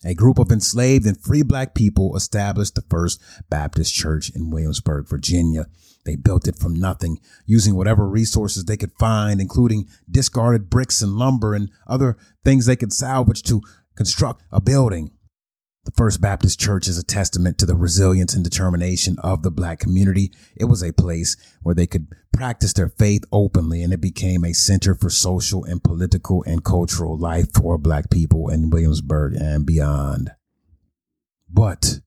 a 0.05 0.13
group 0.13 0.39
of 0.39 0.53
enslaved 0.53 1.05
and 1.05 1.19
free 1.19 1.41
black 1.41 1.75
people 1.75 2.15
established 2.15 2.75
the 2.75 2.83
first 2.89 3.21
Baptist 3.49 3.93
church 3.93 4.29
in 4.29 4.51
Williamsburg, 4.51 5.09
Virginia. 5.09 5.65
They 6.07 6.15
built 6.15 6.47
it 6.47 6.57
from 6.57 6.73
nothing, 6.73 7.19
using 7.45 7.75
whatever 7.75 8.07
resources 8.07 8.65
they 8.65 8.77
could 8.77 8.93
find, 8.97 9.41
including 9.41 9.89
discarded 10.09 10.69
bricks 10.69 11.01
and 11.01 11.11
lumber 11.13 11.53
and 11.53 11.69
other 11.85 12.17
things 12.45 12.65
they 12.65 12.77
could 12.77 12.93
salvage 12.93 13.43
to 13.43 13.61
construct 13.95 14.41
a 14.49 14.61
building. 14.61 15.11
The 15.83 15.91
First 15.91 16.21
Baptist 16.21 16.59
Church 16.59 16.87
is 16.87 16.97
a 16.97 17.03
testament 17.03 17.57
to 17.57 17.65
the 17.65 17.75
resilience 17.75 18.33
and 18.33 18.43
determination 18.43 19.17
of 19.19 19.43
the 19.43 19.51
black 19.51 19.79
community. 19.79 20.31
It 20.55 20.65
was 20.65 20.81
a 20.81 20.93
place 20.93 21.35
where 21.61 21.75
they 21.75 21.87
could 21.87 22.07
practice 22.33 22.73
their 22.73 22.89
faith 22.89 23.23
openly 23.31 23.83
and 23.83 23.91
it 23.91 24.01
became 24.01 24.45
a 24.45 24.53
center 24.53 24.95
for 24.95 25.09
social 25.09 25.65
and 25.65 25.83
political 25.83 26.43
and 26.45 26.63
cultural 26.63 27.17
life 27.17 27.53
for 27.53 27.77
black 27.77 28.09
people 28.09 28.49
in 28.49 28.69
Williamsburg 28.69 29.33
and 29.35 29.65
beyond. 29.65 30.31
But 31.49 31.99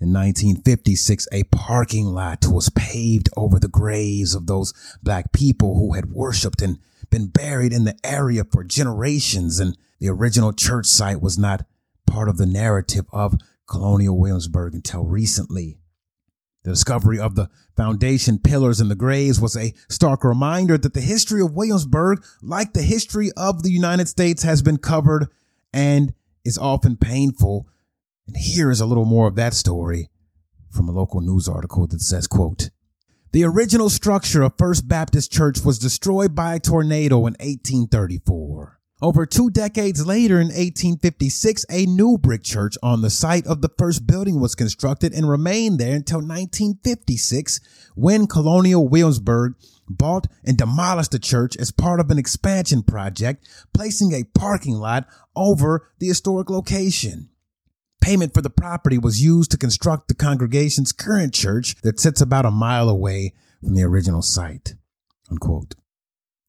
in 0.00 0.12
1956, 0.12 1.26
a 1.32 1.42
parking 1.44 2.06
lot 2.06 2.46
was 2.46 2.70
paved 2.70 3.28
over 3.36 3.58
the 3.58 3.66
graves 3.66 4.32
of 4.32 4.46
those 4.46 4.72
black 5.02 5.32
people 5.32 5.74
who 5.74 5.94
had 5.94 6.12
worshiped 6.12 6.62
and 6.62 6.78
been 7.10 7.26
buried 7.26 7.72
in 7.72 7.82
the 7.82 7.98
area 8.04 8.44
for 8.44 8.62
generations. 8.62 9.58
And 9.58 9.76
the 9.98 10.08
original 10.08 10.52
church 10.52 10.86
site 10.86 11.20
was 11.20 11.36
not 11.36 11.66
part 12.06 12.28
of 12.28 12.36
the 12.36 12.46
narrative 12.46 13.06
of 13.12 13.34
colonial 13.66 14.16
Williamsburg 14.16 14.72
until 14.72 15.04
recently. 15.04 15.78
The 16.62 16.70
discovery 16.70 17.18
of 17.18 17.34
the 17.34 17.50
foundation 17.76 18.38
pillars 18.38 18.80
and 18.80 18.90
the 18.90 18.94
graves 18.94 19.40
was 19.40 19.56
a 19.56 19.74
stark 19.88 20.22
reminder 20.22 20.78
that 20.78 20.94
the 20.94 21.00
history 21.00 21.42
of 21.42 21.54
Williamsburg, 21.54 22.24
like 22.40 22.72
the 22.72 22.82
history 22.82 23.32
of 23.36 23.64
the 23.64 23.72
United 23.72 24.06
States, 24.06 24.44
has 24.44 24.62
been 24.62 24.78
covered 24.78 25.26
and 25.72 26.14
is 26.44 26.56
often 26.56 26.96
painful 26.96 27.66
and 28.28 28.36
here 28.36 28.70
is 28.70 28.80
a 28.80 28.86
little 28.86 29.06
more 29.06 29.26
of 29.26 29.34
that 29.36 29.54
story 29.54 30.10
from 30.70 30.88
a 30.88 30.92
local 30.92 31.20
news 31.20 31.48
article 31.48 31.86
that 31.86 32.00
says, 32.00 32.26
quote, 32.26 32.70
the 33.32 33.44
original 33.44 33.90
structure 33.90 34.42
of 34.42 34.56
First 34.56 34.86
Baptist 34.86 35.32
Church 35.32 35.62
was 35.64 35.78
destroyed 35.78 36.34
by 36.34 36.54
a 36.54 36.60
tornado 36.60 37.18
in 37.26 37.34
1834. 37.40 38.78
Over 39.00 39.26
two 39.26 39.48
decades 39.48 40.06
later, 40.06 40.40
in 40.40 40.48
1856, 40.48 41.64
a 41.70 41.86
new 41.86 42.18
brick 42.18 42.42
church 42.42 42.76
on 42.82 43.00
the 43.00 43.10
site 43.10 43.46
of 43.46 43.62
the 43.62 43.70
first 43.78 44.06
building 44.06 44.40
was 44.40 44.54
constructed 44.54 45.12
and 45.12 45.28
remained 45.28 45.78
there 45.78 45.94
until 45.94 46.18
1956 46.18 47.60
when 47.94 48.26
Colonial 48.26 48.88
Williamsburg 48.88 49.54
bought 49.88 50.26
and 50.44 50.58
demolished 50.58 51.12
the 51.12 51.18
church 51.18 51.56
as 51.58 51.70
part 51.70 52.00
of 52.00 52.10
an 52.10 52.18
expansion 52.18 52.82
project, 52.82 53.48
placing 53.72 54.12
a 54.12 54.24
parking 54.36 54.74
lot 54.74 55.06
over 55.36 55.90
the 55.98 56.08
historic 56.08 56.50
location. 56.50 57.28
Payment 58.08 58.32
for 58.32 58.40
the 58.40 58.48
property 58.48 58.96
was 58.96 59.22
used 59.22 59.50
to 59.50 59.58
construct 59.58 60.08
the 60.08 60.14
congregation's 60.14 60.92
current 60.92 61.34
church 61.34 61.76
that 61.82 62.00
sits 62.00 62.22
about 62.22 62.46
a 62.46 62.50
mile 62.50 62.88
away 62.88 63.34
from 63.62 63.74
the 63.74 63.82
original 63.82 64.22
site. 64.22 64.76
Unquote. 65.30 65.74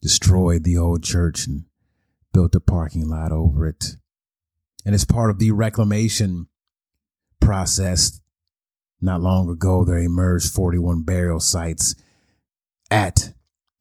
Destroyed 0.01 0.63
the 0.63 0.77
old 0.77 1.03
church 1.03 1.47
and 1.47 1.65
built 2.31 2.55
a 2.55 2.61
parking 2.61 3.09
lot 3.09 3.33
over 3.33 3.67
it. 3.67 3.97
And 4.85 4.95
as 4.95 5.03
part 5.03 5.29
of 5.29 5.39
the 5.39 5.51
reclamation 5.51 6.47
process, 7.41 8.21
not 9.01 9.19
long 9.19 9.49
ago, 9.49 9.83
there 9.83 9.97
emerged 9.97 10.53
41 10.53 11.03
burial 11.03 11.41
sites 11.41 11.93
at 12.89 13.33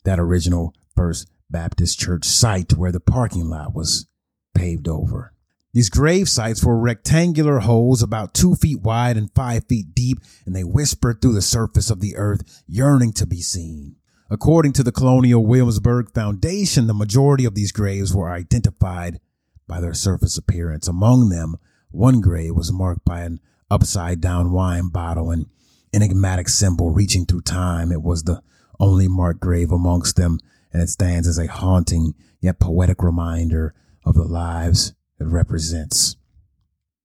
that 0.03 0.19
original 0.19 0.75
First 0.97 1.31
Baptist 1.49 2.01
Church 2.01 2.25
site 2.25 2.73
where 2.73 2.91
the 2.91 2.99
parking 2.99 3.49
lot 3.49 3.73
was 3.73 4.09
paved 4.53 4.89
over. 4.89 5.33
These 5.75 5.91
grave 5.91 6.29
sites 6.29 6.65
were 6.65 6.79
rectangular 6.79 7.59
holes 7.59 8.03
about 8.03 8.33
two 8.33 8.55
feet 8.55 8.81
wide 8.81 9.17
and 9.19 9.31
five 9.35 9.67
feet 9.69 9.95
deep, 9.95 10.19
and 10.47 10.57
they 10.57 10.65
whispered 10.65 11.21
through 11.21 11.35
the 11.35 11.43
surface 11.43 11.91
of 11.91 12.01
the 12.01 12.17
earth, 12.17 12.63
yearning 12.67 13.13
to 13.15 13.27
be 13.27 13.43
seen. 13.43 13.97
According 14.31 14.73
to 14.75 14.83
the 14.83 14.93
Colonial 14.93 15.45
Williamsburg 15.45 16.13
Foundation, 16.15 16.87
the 16.87 16.95
majority 16.95 17.45
of 17.45 17.55
these 17.55 17.73
graves 17.73 18.15
were 18.15 18.31
identified 18.31 19.21
by 19.67 19.81
their 19.81 19.95
surface 19.95 20.39
appearance. 20.39 20.89
Among 20.89 21.29
them, 21.29 21.57
one 21.91 22.21
grave 22.21 22.55
was 22.55 22.73
marked 22.73 23.05
by 23.05 23.21
an 23.21 23.41
upside 23.71 24.21
down 24.21 24.53
wine 24.53 24.89
bottle, 24.89 25.31
an 25.31 25.47
enigmatic 25.93 26.49
symbol 26.49 26.91
reaching 26.91 27.27
through 27.27 27.43
time. 27.43 27.93
It 27.93 28.03
was 28.03 28.25
the 28.25 28.43
only 28.81 29.09
marked 29.09 29.41
grave 29.41 29.71
amongst 29.71 30.17
them, 30.17 30.41
and 30.73 30.83
it 30.83 30.89
stands 30.89 31.29
as 31.29 31.39
a 31.39 31.47
haunting 31.47 32.15
yet 32.41 32.59
poetic 32.59 33.03
reminder 33.03 33.75
of 34.05 34.15
the 34.15 34.25
lives 34.25 34.95
it 35.21 35.27
represents. 35.27 36.17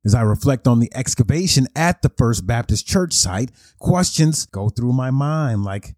As 0.05 0.13
I 0.13 0.21
reflect 0.21 0.67
on 0.67 0.79
the 0.79 0.91
excavation 0.93 1.67
at 1.75 2.01
the 2.01 2.09
First 2.09 2.45
Baptist 2.45 2.85
Church 2.85 3.13
site, 3.13 3.51
questions 3.79 4.45
go 4.45 4.69
through 4.69 4.91
my 4.91 5.11
mind 5.11 5.63
like, 5.63 5.95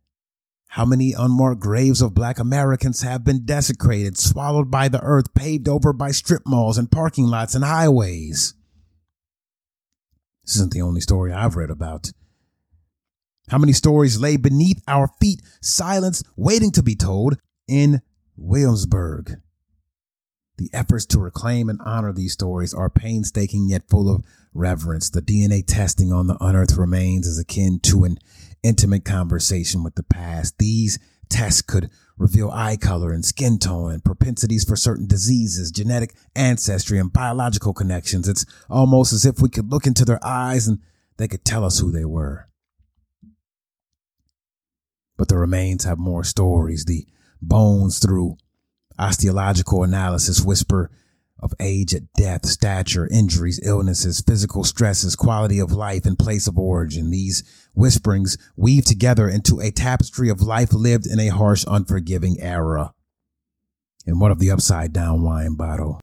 How 0.68 0.86
many 0.86 1.14
unmarked 1.14 1.62
graves 1.62 2.02
of 2.02 2.14
black 2.14 2.38
Americans 2.38 3.02
have 3.02 3.24
been 3.24 3.46
desecrated, 3.46 4.18
swallowed 4.18 4.70
by 4.70 4.90
the 4.90 5.02
earth, 5.02 5.34
paved 5.34 5.68
over 5.68 5.92
by 5.92 6.12
strip 6.12 6.44
malls 6.46 6.78
and 6.78 6.92
parking 6.92 7.26
lots 7.26 7.56
and 7.56 7.64
highways? 7.64 8.54
This 10.46 10.56
isn't 10.58 10.74
the 10.74 10.84
only 10.84 11.02
story 11.02 11.34
I've 11.34 11.56
read 11.56 11.72
about. 11.72 12.12
How 13.50 13.58
many 13.58 13.74
stories 13.74 14.20
lay 14.20 14.38
beneath 14.38 14.82
our 14.88 15.10
feet, 15.20 15.42
silenced, 15.62 16.26
waiting 16.36 16.72
to 16.72 16.84
be 16.84 16.96
told 16.96 17.38
in 17.68 18.02
Williamsburg? 18.38 19.40
The 20.58 20.70
efforts 20.74 21.06
to 21.08 21.20
reclaim 21.20 21.70
and 21.70 21.82
honor 21.84 22.14
these 22.14 22.34
stories 22.34 22.74
are 22.74 22.90
painstaking 22.90 23.68
yet 23.68 23.90
full 23.90 24.14
of 24.14 24.24
reverence. 24.54 25.10
The 25.10 25.22
DNA 25.22 25.66
testing 25.66 26.14
on 26.14 26.28
the 26.28 26.38
unearthed 26.40 26.78
remains 26.78 27.28
is 27.28 27.38
akin 27.38 27.80
to 27.84 28.06
an 28.06 28.18
intimate 28.64 29.04
conversation 29.04 29.84
with 29.84 29.96
the 29.96 30.04
past. 30.04 30.58
These 30.58 30.98
tests 31.30 31.62
could 31.62 31.90
reveal 32.18 32.50
eye 32.52 32.78
color 32.78 33.12
and 33.12 33.26
skin 33.26 33.60
tone 33.60 33.92
and 33.92 34.04
propensities 34.04 34.64
for 34.64 34.78
certain 34.78 35.08
diseases, 35.08 35.72
genetic 35.72 36.16
ancestry, 36.36 37.00
and 37.00 37.12
biological 37.12 37.74
connections. 37.74 38.30
It's 38.30 38.46
almost 38.70 39.12
as 39.12 39.26
if 39.26 39.42
we 39.42 39.50
could 39.50 39.70
look 39.70 39.86
into 39.86 40.06
their 40.06 40.26
eyes 40.26 40.68
and 40.68 40.80
they 41.18 41.28
could 41.28 41.44
tell 41.44 41.66
us 41.66 41.80
who 41.80 41.92
they 41.92 42.06
were. 42.06 42.48
But 45.18 45.28
the 45.28 45.38
remains 45.38 45.84
have 45.84 45.98
more 45.98 46.24
stories. 46.24 46.86
The 46.86 47.06
bones 47.42 48.00
through 48.00 48.38
Osteological 48.98 49.84
analysis 49.84 50.42
whisper 50.42 50.90
of 51.40 51.54
age 51.60 51.94
at 51.94 52.12
death, 52.14 52.46
stature, 52.46 53.08
injuries, 53.12 53.60
illnesses, 53.64 54.24
physical 54.26 54.64
stresses, 54.64 55.16
quality 55.16 55.60
of 55.60 55.72
life, 55.72 56.06
and 56.06 56.18
place 56.18 56.48
of 56.48 56.58
origin. 56.58 57.12
These 57.12 57.44
whisperings 57.74 58.38
weave 58.56 58.86
together 58.86 59.28
into 59.28 59.60
a 59.60 59.72
tapestry 59.72 60.30
of 60.30 60.42
life 60.42 60.74
lived 60.74 61.06
in 61.06 61.20
a 61.20 61.28
harsh, 61.28 61.66
unforgiving 61.68 62.40
era. 62.40 62.94
And 64.08 64.20
what 64.20 64.32
of 64.32 64.40
the 64.40 64.52
upside 64.52 64.94
down 64.94 65.24
wine 65.24 65.56
bottle? 65.56 66.00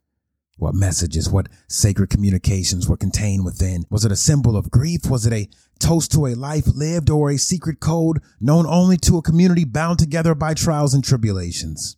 What 0.59 0.75
messages, 0.75 1.31
what 1.31 1.49
sacred 1.67 2.11
communications 2.11 2.89
were 2.89 2.97
contained 2.97 3.45
within? 3.45 3.85
Was 3.91 4.05
it 4.05 4.13
a 4.13 4.17
symbol 4.17 4.57
of 4.57 4.71
grief? 4.71 5.09
Was 5.09 5.27
it 5.27 5.33
a 5.33 5.49
toast 5.81 6.13
to 6.13 6.27
a 6.27 6.37
life 6.37 6.67
lived 6.67 7.11
or 7.11 7.31
a 7.31 7.39
secret 7.39 7.81
code 7.81 8.21
known 8.41 8.67
only 8.67 8.97
to 8.99 9.17
a 9.17 9.23
community 9.23 9.65
bound 9.65 9.99
together 9.99 10.35
by 10.35 10.55
trials 10.55 10.95
and 10.95 11.03
tribulations? 11.03 11.97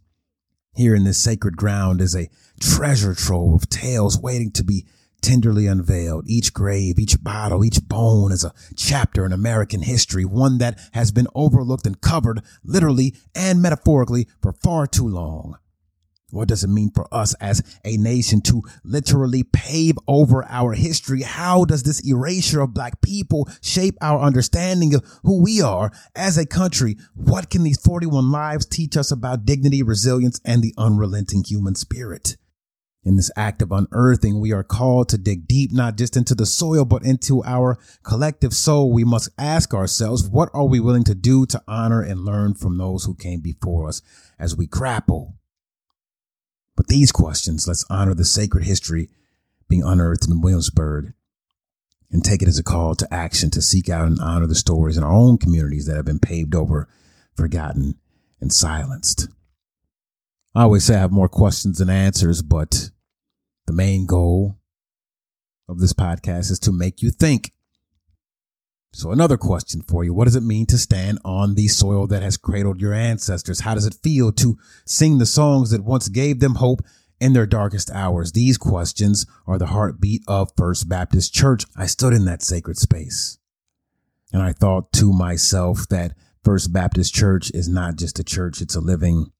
Here 0.76 0.94
in 0.94 1.04
this 1.04 1.18
sacred 1.18 1.56
ground 1.56 2.00
is 2.00 2.16
a 2.16 2.28
treasure 2.60 3.14
trove 3.14 3.54
of 3.54 3.68
tales 3.68 4.18
waiting 4.18 4.50
to 4.52 4.64
be 4.64 4.86
tenderly 5.22 5.66
unveiled. 5.66 6.24
Each 6.26 6.52
grave, 6.52 6.98
each 6.98 7.22
bottle, 7.22 7.64
each 7.64 7.86
bone 7.88 8.32
is 8.32 8.44
a 8.44 8.52
chapter 8.76 9.24
in 9.24 9.32
American 9.32 9.82
history, 9.82 10.24
one 10.24 10.58
that 10.58 10.78
has 10.92 11.12
been 11.12 11.28
overlooked 11.34 11.86
and 11.86 12.00
covered 12.00 12.42
literally 12.64 13.14
and 13.34 13.62
metaphorically 13.62 14.26
for 14.42 14.52
far 14.52 14.86
too 14.86 15.06
long. 15.06 15.56
What 16.34 16.48
does 16.48 16.64
it 16.64 16.68
mean 16.68 16.90
for 16.90 17.06
us 17.14 17.32
as 17.34 17.62
a 17.84 17.96
nation 17.96 18.40
to 18.42 18.62
literally 18.82 19.44
pave 19.44 19.96
over 20.08 20.44
our 20.48 20.72
history? 20.72 21.22
How 21.22 21.64
does 21.64 21.84
this 21.84 22.00
erasure 22.04 22.60
of 22.60 22.74
black 22.74 23.00
people 23.00 23.48
shape 23.62 23.96
our 24.00 24.20
understanding 24.20 24.94
of 24.94 25.04
who 25.22 25.40
we 25.40 25.62
are 25.62 25.92
as 26.16 26.36
a 26.36 26.44
country? 26.44 26.96
What 27.14 27.50
can 27.50 27.62
these 27.62 27.80
41 27.80 28.32
lives 28.32 28.66
teach 28.66 28.96
us 28.96 29.12
about 29.12 29.46
dignity, 29.46 29.82
resilience, 29.82 30.40
and 30.44 30.60
the 30.60 30.74
unrelenting 30.76 31.44
human 31.44 31.76
spirit? 31.76 32.36
In 33.04 33.14
this 33.14 33.30
act 33.36 33.62
of 33.62 33.70
unearthing, 33.70 34.40
we 34.40 34.50
are 34.50 34.64
called 34.64 35.10
to 35.10 35.18
dig 35.18 35.46
deep, 35.46 35.72
not 35.72 35.96
just 35.96 36.16
into 36.16 36.34
the 36.34 36.46
soil, 36.46 36.84
but 36.84 37.04
into 37.04 37.44
our 37.44 37.78
collective 38.02 38.54
soul. 38.54 38.90
We 38.90 39.04
must 39.04 39.28
ask 39.38 39.72
ourselves, 39.72 40.28
what 40.28 40.48
are 40.52 40.66
we 40.66 40.80
willing 40.80 41.04
to 41.04 41.14
do 41.14 41.46
to 41.46 41.62
honor 41.68 42.00
and 42.00 42.24
learn 42.24 42.54
from 42.54 42.78
those 42.78 43.04
who 43.04 43.14
came 43.14 43.40
before 43.40 43.88
us 43.88 44.02
as 44.38 44.56
we 44.56 44.66
grapple 44.66 45.36
but 46.76 46.88
these 46.88 47.12
questions, 47.12 47.68
let's 47.68 47.84
honor 47.88 48.14
the 48.14 48.24
sacred 48.24 48.64
history 48.64 49.08
being 49.68 49.82
unearthed 49.82 50.28
in 50.28 50.40
Williamsburg 50.40 51.12
and 52.10 52.24
take 52.24 52.42
it 52.42 52.48
as 52.48 52.58
a 52.58 52.62
call 52.62 52.94
to 52.94 53.12
action 53.12 53.50
to 53.50 53.62
seek 53.62 53.88
out 53.88 54.06
and 54.06 54.20
honor 54.20 54.46
the 54.46 54.54
stories 54.54 54.96
in 54.96 55.02
our 55.02 55.12
own 55.12 55.38
communities 55.38 55.86
that 55.86 55.96
have 55.96 56.04
been 56.04 56.18
paved 56.18 56.54
over, 56.54 56.88
forgotten, 57.36 57.94
and 58.40 58.52
silenced. 58.52 59.28
I 60.54 60.62
always 60.62 60.84
say 60.84 60.94
I 60.94 61.00
have 61.00 61.10
more 61.10 61.28
questions 61.28 61.78
than 61.78 61.90
answers, 61.90 62.42
but 62.42 62.90
the 63.66 63.72
main 63.72 64.06
goal 64.06 64.58
of 65.68 65.80
this 65.80 65.92
podcast 65.92 66.50
is 66.50 66.58
to 66.60 66.72
make 66.72 67.02
you 67.02 67.10
think 67.10 67.53
so 68.94 69.10
another 69.10 69.36
question 69.36 69.82
for 69.82 70.04
you. 70.04 70.14
What 70.14 70.26
does 70.26 70.36
it 70.36 70.42
mean 70.42 70.66
to 70.66 70.78
stand 70.78 71.18
on 71.24 71.54
the 71.54 71.66
soil 71.66 72.06
that 72.06 72.22
has 72.22 72.36
cradled 72.36 72.80
your 72.80 72.94
ancestors? 72.94 73.60
How 73.60 73.74
does 73.74 73.86
it 73.86 73.96
feel 74.02 74.30
to 74.32 74.56
sing 74.86 75.18
the 75.18 75.26
songs 75.26 75.70
that 75.70 75.84
once 75.84 76.08
gave 76.08 76.38
them 76.38 76.54
hope 76.54 76.80
in 77.20 77.32
their 77.32 77.46
darkest 77.46 77.90
hours? 77.90 78.32
These 78.32 78.56
questions 78.56 79.26
are 79.46 79.58
the 79.58 79.66
heartbeat 79.66 80.22
of 80.28 80.52
First 80.56 80.88
Baptist 80.88 81.34
Church. 81.34 81.64
I 81.76 81.86
stood 81.86 82.12
in 82.12 82.24
that 82.26 82.42
sacred 82.42 82.78
space 82.78 83.38
and 84.32 84.42
I 84.42 84.52
thought 84.52 84.92
to 84.94 85.12
myself 85.12 85.88
that 85.88 86.14
First 86.44 86.72
Baptist 86.72 87.14
Church 87.14 87.50
is 87.52 87.68
not 87.68 87.96
just 87.96 88.18
a 88.18 88.24
church. 88.24 88.60
It's 88.60 88.76
a 88.76 88.80
living 88.80 89.32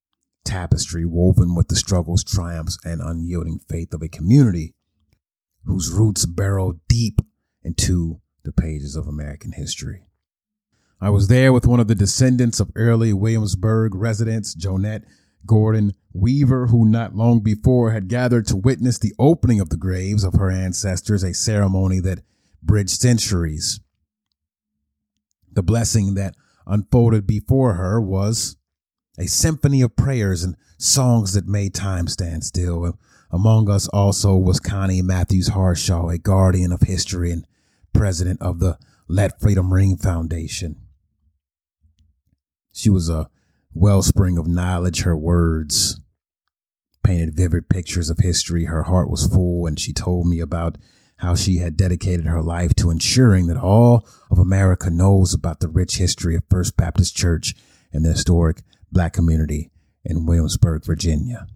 tapestry 0.45 1.05
woven 1.05 1.55
with 1.55 1.69
the 1.69 1.77
struggles, 1.77 2.25
triumphs, 2.25 2.79
and 2.85 3.01
unyielding 3.01 3.61
faith 3.69 3.95
of 3.95 4.03
a 4.03 4.09
community 4.09 4.75
whose 5.65 5.93
roots 5.93 6.27
burrow 6.27 6.81
deep 6.89 7.21
into 7.63 8.21
the 8.45 8.53
pages 8.53 8.97
of 8.97 9.09
American 9.09 9.53
history. 9.53 10.05
I 11.01 11.11
was 11.11 11.29
there 11.29 11.53
with 11.53 11.67
one 11.67 11.81
of 11.81 11.89
the 11.89 11.95
descendants 11.95 12.61
of 12.61 12.71
early 12.77 13.13
Williamsburg 13.13 13.95
residents, 13.95 14.55
Jonette 14.55 15.05
Gordon 15.47 15.93
Weaver, 16.13 16.69
who 16.69 16.85
not 16.85 17.15
long 17.15 17.41
before 17.41 17.91
had 17.91 18.09
gathered 18.09 18.47
to 18.47 18.57
witness 18.57 18.99
the 18.99 19.15
opening 19.19 19.61
of 19.61 19.69
the 19.69 19.77
graves 19.77 20.25
of 20.25 20.35
her 20.35 20.51
ancestors, 20.51 21.23
a 21.23 21.35
ceremony 21.35 22.01
that 22.01 22.23
bridged 22.63 23.01
centuries. 23.01 23.81
The 25.53 25.63
blessing 25.63 26.15
that 26.15 26.35
unfolded 26.67 27.27
before 27.27 27.75
her 27.75 28.01
was 28.01 28.57
a 29.19 29.27
symphony 29.27 29.83
of 29.83 29.97
prayers 29.97 30.43
and 30.43 30.57
songs 30.79 31.35
that 31.35 31.47
made 31.47 31.75
time 31.75 32.09
stand 32.09 32.45
still. 32.45 32.99
Among 33.31 33.69
us 33.69 33.89
also 33.89 34.37
was 34.37 34.61
Connie 34.61 35.03
Matthews 35.03 35.49
Harshaw, 35.49 36.09
a 36.09 36.19
guardian 36.19 36.73
of 36.73 36.83
history 36.83 37.31
and 37.31 37.47
president 37.95 38.43
of 38.43 38.59
the 38.59 38.79
Let 39.09 39.41
Freedom 39.41 39.73
Ring 39.73 39.97
Foundation. 39.97 40.77
She 42.73 42.91
was 42.91 43.09
a 43.09 43.31
wellspring 43.73 44.37
of 44.37 44.47
knowledge. 44.47 45.03
Her 45.03 45.17
words 45.17 46.01
painted 47.03 47.35
vivid 47.37 47.69
pictures 47.69 48.11
of 48.11 48.19
history. 48.19 48.65
Her 48.65 48.83
heart 48.85 49.11
was 49.11 49.27
full, 49.27 49.67
and 49.67 49.79
she 49.79 49.93
told 49.93 50.27
me 50.27 50.41
about 50.41 50.77
how 51.19 51.35
she 51.35 51.59
had 51.59 51.77
dedicated 51.77 52.27
her 52.27 52.43
life 52.43 52.75
to 52.75 52.91
ensuring 52.91 53.47
that 53.47 53.57
all 53.57 54.07
of 54.31 54.39
America 54.39 54.91
knows 54.91 55.33
about 55.33 55.61
the 55.61 55.69
rich 55.69 55.97
history 55.97 56.35
of 56.35 56.43
First 56.51 56.77
Baptist 56.77 57.17
Church 57.17 57.55
and 57.93 58.05
the 58.05 58.11
historic 58.11 58.63
black 58.91 59.13
community 59.13 59.71
in 60.05 60.27
Williamsburg, 60.27 60.85
Virginia. 60.85 61.47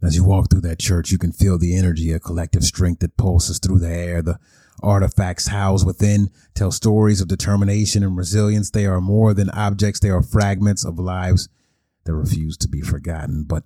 As 0.00 0.14
you 0.14 0.22
walk 0.22 0.48
through 0.48 0.60
that 0.60 0.78
church, 0.78 1.10
you 1.10 1.18
can 1.18 1.32
feel 1.32 1.58
the 1.58 1.76
energy, 1.76 2.12
a 2.12 2.20
collective 2.20 2.62
strength 2.62 3.00
that 3.00 3.16
pulses 3.16 3.58
through 3.58 3.80
the 3.80 3.90
air. 3.90 4.22
The 4.22 4.38
artifacts 4.80 5.48
housed 5.48 5.84
within 5.84 6.30
tell 6.54 6.70
stories 6.70 7.20
of 7.20 7.26
determination 7.26 8.04
and 8.04 8.16
resilience. 8.16 8.70
They 8.70 8.86
are 8.86 9.00
more 9.00 9.34
than 9.34 9.50
objects. 9.50 9.98
They 9.98 10.10
are 10.10 10.22
fragments 10.22 10.84
of 10.84 11.00
lives 11.00 11.48
that 12.04 12.14
refuse 12.14 12.56
to 12.58 12.68
be 12.68 12.80
forgotten. 12.80 13.42
But 13.42 13.64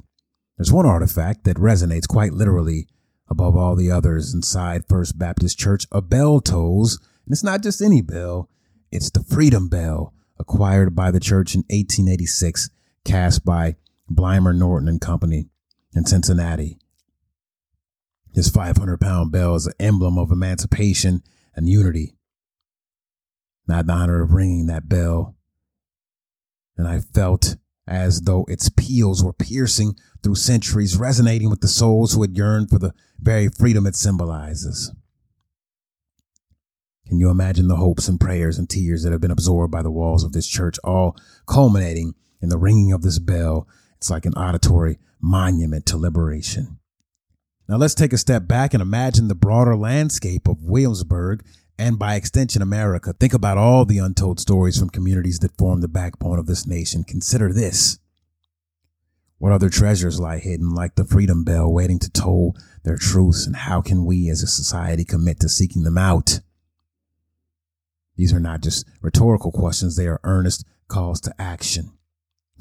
there's 0.56 0.72
one 0.72 0.86
artifact 0.86 1.44
that 1.44 1.58
resonates 1.58 2.08
quite 2.08 2.32
literally 2.32 2.88
above 3.28 3.54
all 3.54 3.76
the 3.76 3.90
others 3.90 4.32
inside 4.32 4.88
First 4.88 5.18
Baptist 5.18 5.58
Church. 5.58 5.86
A 5.92 6.00
bell 6.00 6.40
tolls, 6.40 6.98
and 7.26 7.32
it's 7.32 7.44
not 7.44 7.62
just 7.62 7.82
any 7.82 8.00
bell. 8.00 8.48
It's 8.90 9.10
the 9.10 9.22
Freedom 9.22 9.68
Bell, 9.68 10.14
acquired 10.38 10.94
by 10.94 11.10
the 11.10 11.20
church 11.20 11.54
in 11.54 11.60
1886, 11.68 12.70
cast 13.04 13.44
by 13.44 13.76
Blymyer 14.10 14.56
Norton 14.56 14.88
and 14.88 15.00
Company 15.00 15.48
in 15.94 16.06
Cincinnati. 16.06 16.78
His 18.34 18.48
500 18.48 19.00
pound 19.00 19.30
bell 19.30 19.54
is 19.54 19.66
an 19.66 19.74
emblem 19.78 20.18
of 20.18 20.30
emancipation 20.30 21.22
and 21.54 21.68
unity. 21.68 22.14
I 23.68 23.76
had 23.76 23.86
the 23.86 23.92
honor 23.92 24.22
of 24.22 24.32
ringing 24.32 24.66
that 24.66 24.88
bell, 24.88 25.36
and 26.76 26.86
I 26.86 27.00
felt 27.00 27.56
as 27.86 28.22
though 28.22 28.44
its 28.48 28.68
peals 28.68 29.24
were 29.24 29.32
piercing 29.32 29.96
through 30.22 30.34
centuries, 30.36 30.96
resonating 30.96 31.50
with 31.50 31.60
the 31.60 31.68
souls 31.68 32.12
who 32.12 32.22
had 32.22 32.36
yearned 32.36 32.70
for 32.70 32.78
the 32.78 32.92
very 33.18 33.48
freedom 33.48 33.86
it 33.86 33.96
symbolizes. 33.96 34.92
Can 37.06 37.18
you 37.18 37.28
imagine 37.28 37.68
the 37.68 37.76
hopes 37.76 38.08
and 38.08 38.20
prayers 38.20 38.58
and 38.58 38.68
tears 38.68 39.02
that 39.02 39.12
have 39.12 39.20
been 39.20 39.30
absorbed 39.30 39.72
by 39.72 39.82
the 39.82 39.90
walls 39.90 40.24
of 40.24 40.32
this 40.32 40.46
church, 40.46 40.78
all 40.84 41.16
culminating 41.46 42.14
in 42.40 42.48
the 42.48 42.58
ringing 42.58 42.92
of 42.92 43.02
this 43.02 43.18
bell? 43.18 43.66
It's 44.02 44.10
like 44.10 44.26
an 44.26 44.34
auditory 44.34 44.98
monument 45.20 45.86
to 45.86 45.96
liberation. 45.96 46.80
Now 47.68 47.76
let's 47.76 47.94
take 47.94 48.12
a 48.12 48.18
step 48.18 48.48
back 48.48 48.74
and 48.74 48.82
imagine 48.82 49.28
the 49.28 49.36
broader 49.36 49.76
landscape 49.76 50.48
of 50.48 50.60
Williamsburg 50.60 51.44
and 51.78 52.00
by 52.00 52.16
extension, 52.16 52.62
America. 52.62 53.12
Think 53.12 53.32
about 53.32 53.58
all 53.58 53.84
the 53.84 53.98
untold 53.98 54.40
stories 54.40 54.76
from 54.76 54.90
communities 54.90 55.38
that 55.38 55.56
form 55.56 55.82
the 55.82 55.86
backbone 55.86 56.40
of 56.40 56.46
this 56.46 56.66
nation. 56.66 57.04
Consider 57.04 57.52
this. 57.52 58.00
What 59.38 59.52
other 59.52 59.68
treasures 59.68 60.18
lie 60.18 60.40
hidden, 60.40 60.74
like 60.74 60.96
the 60.96 61.04
freedom 61.04 61.44
bell, 61.44 61.72
waiting 61.72 62.00
to 62.00 62.10
toll 62.10 62.56
their 62.82 62.96
truths? 62.96 63.46
And 63.46 63.54
how 63.54 63.82
can 63.82 64.04
we 64.04 64.28
as 64.30 64.42
a 64.42 64.48
society 64.48 65.04
commit 65.04 65.38
to 65.38 65.48
seeking 65.48 65.84
them 65.84 65.96
out? 65.96 66.40
These 68.16 68.32
are 68.32 68.40
not 68.40 68.62
just 68.62 68.84
rhetorical 69.00 69.52
questions, 69.52 69.94
they 69.94 70.08
are 70.08 70.18
earnest 70.24 70.64
calls 70.88 71.20
to 71.20 71.32
action. 71.40 71.92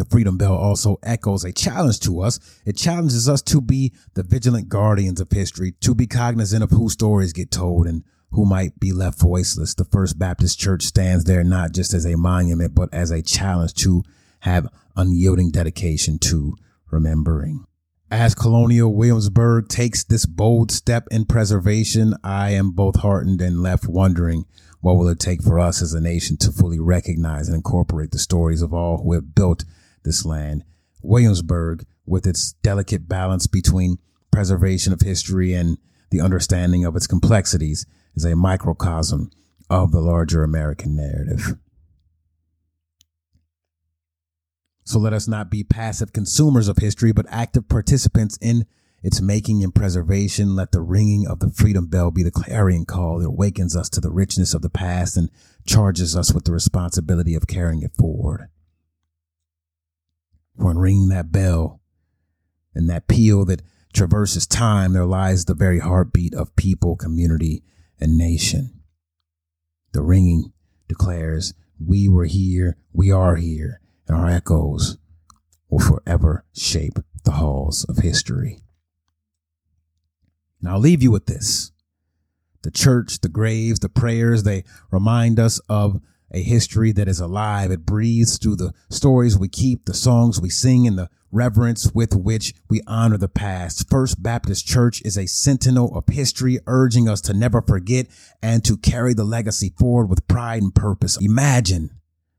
The 0.01 0.09
Freedom 0.09 0.35
Bell 0.35 0.55
also 0.55 0.97
echoes 1.03 1.43
a 1.43 1.51
challenge 1.51 1.99
to 1.99 2.21
us. 2.21 2.39
It 2.65 2.75
challenges 2.75 3.29
us 3.29 3.39
to 3.43 3.61
be 3.61 3.93
the 4.15 4.23
vigilant 4.23 4.67
guardians 4.67 5.21
of 5.21 5.29
history, 5.29 5.73
to 5.81 5.93
be 5.93 6.07
cognizant 6.07 6.63
of 6.63 6.71
whose 6.71 6.93
stories 6.93 7.33
get 7.33 7.51
told 7.51 7.85
and 7.85 8.03
who 8.31 8.43
might 8.43 8.79
be 8.79 8.93
left 8.93 9.19
voiceless. 9.19 9.75
The 9.75 9.85
First 9.85 10.17
Baptist 10.17 10.57
Church 10.57 10.85
stands 10.85 11.25
there 11.25 11.43
not 11.43 11.73
just 11.73 11.93
as 11.93 12.07
a 12.07 12.17
monument, 12.17 12.73
but 12.73 12.91
as 12.91 13.11
a 13.11 13.21
challenge 13.21 13.75
to 13.75 14.01
have 14.39 14.69
unyielding 14.95 15.51
dedication 15.51 16.17
to 16.17 16.55
remembering. 16.89 17.63
As 18.09 18.33
Colonial 18.33 18.91
Williamsburg 18.91 19.67
takes 19.67 20.03
this 20.03 20.25
bold 20.25 20.71
step 20.71 21.07
in 21.11 21.25
preservation, 21.25 22.15
I 22.23 22.49
am 22.53 22.71
both 22.71 23.01
heartened 23.01 23.39
and 23.39 23.61
left 23.61 23.87
wondering 23.87 24.45
what 24.79 24.97
will 24.97 25.09
it 25.09 25.19
take 25.19 25.43
for 25.43 25.59
us 25.59 25.79
as 25.79 25.93
a 25.93 26.01
nation 26.01 26.37
to 26.37 26.51
fully 26.51 26.79
recognize 26.79 27.47
and 27.47 27.55
incorporate 27.55 28.09
the 28.09 28.17
stories 28.17 28.63
of 28.63 28.73
all 28.73 28.97
who 29.03 29.13
have 29.13 29.35
built 29.35 29.63
this 30.03 30.25
land. 30.25 30.63
Williamsburg, 31.01 31.85
with 32.05 32.27
its 32.27 32.53
delicate 32.63 33.07
balance 33.07 33.47
between 33.47 33.97
preservation 34.31 34.93
of 34.93 35.01
history 35.01 35.53
and 35.53 35.77
the 36.09 36.21
understanding 36.21 36.85
of 36.85 36.95
its 36.95 37.07
complexities, 37.07 37.85
is 38.15 38.25
a 38.25 38.35
microcosm 38.35 39.31
of 39.69 39.91
the 39.91 40.01
larger 40.01 40.43
American 40.43 40.95
narrative. 40.95 41.57
So 44.83 44.99
let 44.99 45.13
us 45.13 45.27
not 45.27 45.49
be 45.49 45.63
passive 45.63 46.11
consumers 46.11 46.67
of 46.67 46.77
history, 46.77 47.13
but 47.13 47.25
active 47.29 47.69
participants 47.69 48.37
in 48.41 48.65
its 49.01 49.21
making 49.21 49.63
and 49.63 49.73
preservation. 49.73 50.55
Let 50.55 50.73
the 50.73 50.81
ringing 50.81 51.25
of 51.25 51.39
the 51.39 51.49
freedom 51.49 51.87
bell 51.87 52.11
be 52.11 52.23
the 52.23 52.31
clarion 52.31 52.85
call 52.85 53.19
that 53.19 53.27
awakens 53.27 53.75
us 53.75 53.89
to 53.89 54.01
the 54.01 54.11
richness 54.11 54.53
of 54.53 54.61
the 54.61 54.69
past 54.69 55.15
and 55.15 55.29
charges 55.65 56.15
us 56.15 56.33
with 56.33 56.43
the 56.43 56.51
responsibility 56.51 57.35
of 57.35 57.47
carrying 57.47 57.81
it 57.83 57.95
forward. 57.97 58.49
In 60.59 60.77
ringing 60.77 61.09
that 61.09 61.31
bell 61.31 61.81
and 62.73 62.89
that 62.89 63.07
peal 63.07 63.45
that 63.45 63.61
traverses 63.93 64.47
time, 64.47 64.93
there 64.93 65.05
lies 65.05 65.45
the 65.45 65.53
very 65.53 65.79
heartbeat 65.79 66.33
of 66.33 66.55
people, 66.55 66.95
community, 66.95 67.63
and 67.99 68.17
nation. 68.17 68.81
The 69.91 70.01
ringing 70.01 70.53
declares, 70.87 71.53
We 71.79 72.07
were 72.07 72.25
here, 72.25 72.77
we 72.93 73.11
are 73.11 73.35
here, 73.35 73.81
and 74.07 74.15
our 74.15 74.29
echoes 74.29 74.97
will 75.69 75.79
forever 75.79 76.45
shape 76.53 76.99
the 77.23 77.31
halls 77.31 77.83
of 77.85 77.97
history. 77.97 78.59
Now 80.61 80.73
I'll 80.73 80.79
leave 80.79 81.03
you 81.03 81.11
with 81.11 81.25
this. 81.25 81.71
The 82.61 82.71
church, 82.71 83.21
the 83.21 83.29
graves, 83.29 83.79
the 83.79 83.89
prayers, 83.89 84.43
they 84.43 84.63
remind 84.91 85.39
us 85.39 85.59
of 85.67 85.99
a 86.33 86.41
history 86.41 86.91
that 86.93 87.07
is 87.07 87.19
alive. 87.19 87.71
It 87.71 87.85
breathes 87.85 88.37
through 88.37 88.55
the 88.57 88.73
stories 88.89 89.37
we 89.37 89.49
keep, 89.49 89.85
the 89.85 89.93
songs 89.93 90.39
we 90.39 90.49
sing, 90.49 90.87
and 90.87 90.97
the 90.97 91.09
reverence 91.31 91.91
with 91.93 92.15
which 92.15 92.53
we 92.69 92.81
honor 92.87 93.17
the 93.17 93.29
past. 93.29 93.89
First 93.89 94.21
Baptist 94.21 94.65
Church 94.65 95.01
is 95.03 95.17
a 95.17 95.27
sentinel 95.27 95.95
of 95.95 96.07
history, 96.07 96.59
urging 96.67 97.07
us 97.07 97.21
to 97.21 97.33
never 97.33 97.61
forget 97.61 98.07
and 98.41 98.63
to 98.65 98.77
carry 98.77 99.13
the 99.13 99.23
legacy 99.23 99.73
forward 99.77 100.07
with 100.07 100.27
pride 100.27 100.61
and 100.61 100.75
purpose. 100.75 101.17
Imagine 101.21 101.91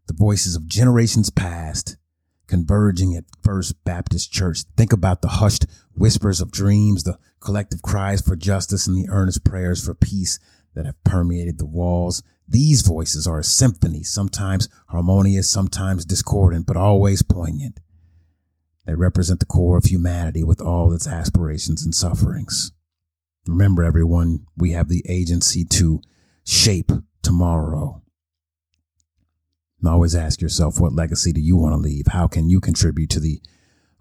the 0.06 0.14
voices 0.14 0.56
of 0.56 0.66
generations 0.66 1.30
past 1.30 1.96
converging 2.52 3.16
at 3.16 3.24
First 3.42 3.82
Baptist 3.82 4.30
Church. 4.30 4.64
Think 4.76 4.92
about 4.92 5.22
the 5.22 5.28
hushed 5.28 5.64
whispers 5.94 6.40
of 6.40 6.52
dreams, 6.52 7.04
the 7.04 7.18
collective 7.40 7.80
cries 7.80 8.20
for 8.20 8.36
justice, 8.36 8.86
and 8.86 8.94
the 8.94 9.10
earnest 9.10 9.42
prayers 9.42 9.82
for 9.82 9.94
peace 9.94 10.38
that 10.74 10.84
have 10.84 11.02
permeated 11.02 11.56
the 11.56 11.64
walls. 11.64 12.22
These 12.48 12.82
voices 12.82 13.26
are 13.26 13.38
a 13.38 13.44
symphony, 13.44 14.02
sometimes 14.02 14.68
harmonious, 14.88 15.50
sometimes 15.50 16.04
discordant, 16.04 16.66
but 16.66 16.76
always 16.76 17.22
poignant. 17.22 17.80
They 18.86 18.94
represent 18.94 19.40
the 19.40 19.46
core 19.46 19.78
of 19.78 19.84
humanity 19.84 20.42
with 20.42 20.60
all 20.60 20.92
its 20.92 21.06
aspirations 21.06 21.84
and 21.84 21.94
sufferings. 21.94 22.72
Remember, 23.46 23.82
everyone, 23.82 24.46
we 24.56 24.72
have 24.72 24.88
the 24.88 25.04
agency 25.08 25.64
to 25.64 26.00
shape 26.44 26.92
tomorrow. 27.22 28.02
And 29.80 29.88
always 29.88 30.14
ask 30.14 30.40
yourself, 30.40 30.80
what 30.80 30.92
legacy 30.92 31.32
do 31.32 31.40
you 31.40 31.56
want 31.56 31.72
to 31.74 31.78
leave? 31.78 32.08
How 32.08 32.28
can 32.28 32.48
you 32.50 32.60
contribute 32.60 33.10
to 33.10 33.20
the 33.20 33.40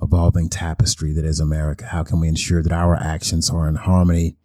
evolving 0.01 0.49
tapestry 0.49 1.13
that 1.13 1.25
is 1.25 1.39
America? 1.39 1.85
How 1.85 2.03
can 2.03 2.19
we 2.19 2.27
ensure 2.27 2.61
that 2.61 2.71
our 2.71 2.95
actions 2.95 3.49
are 3.49 3.67
in 3.67 3.75
harmony 3.75 4.37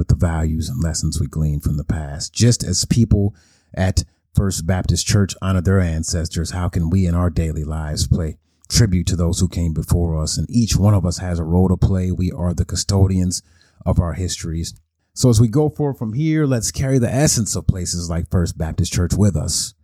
with 0.00 0.08
the 0.08 0.14
values 0.14 0.70
and 0.70 0.82
lessons 0.82 1.20
we 1.20 1.26
glean 1.26 1.60
from 1.60 1.76
the 1.76 1.84
past? 1.84 2.32
Just 2.32 2.64
as 2.64 2.86
people 2.86 3.34
at 3.74 4.04
First 4.34 4.66
Baptist 4.66 5.06
Church 5.06 5.34
honor 5.42 5.60
their 5.60 5.78
ancestors, 5.78 6.52
how 6.52 6.70
can 6.70 6.88
we 6.88 7.04
in 7.04 7.14
our 7.14 7.28
daily 7.28 7.64
lives 7.64 8.06
play 8.06 8.38
tribute 8.66 9.06
to 9.08 9.16
those 9.16 9.40
who 9.40 9.48
came 9.48 9.74
before 9.74 10.18
us? 10.18 10.38
And 10.38 10.50
each 10.50 10.74
one 10.74 10.94
of 10.94 11.04
us 11.04 11.18
has 11.18 11.38
a 11.38 11.44
role 11.44 11.68
to 11.68 11.76
play. 11.76 12.10
We 12.10 12.32
are 12.32 12.54
the 12.54 12.64
custodians 12.64 13.42
of 13.84 14.00
our 14.00 14.14
histories. 14.14 14.72
So 15.12 15.28
as 15.28 15.38
we 15.38 15.48
go 15.48 15.68
forward 15.68 15.98
from 15.98 16.14
here, 16.14 16.46
let's 16.46 16.70
carry 16.70 16.98
the 16.98 17.12
essence 17.12 17.54
of 17.54 17.66
places 17.66 18.08
like 18.08 18.30
First 18.30 18.56
Baptist 18.56 18.92
Church 18.94 19.12
with 19.12 19.36
us 19.36 19.74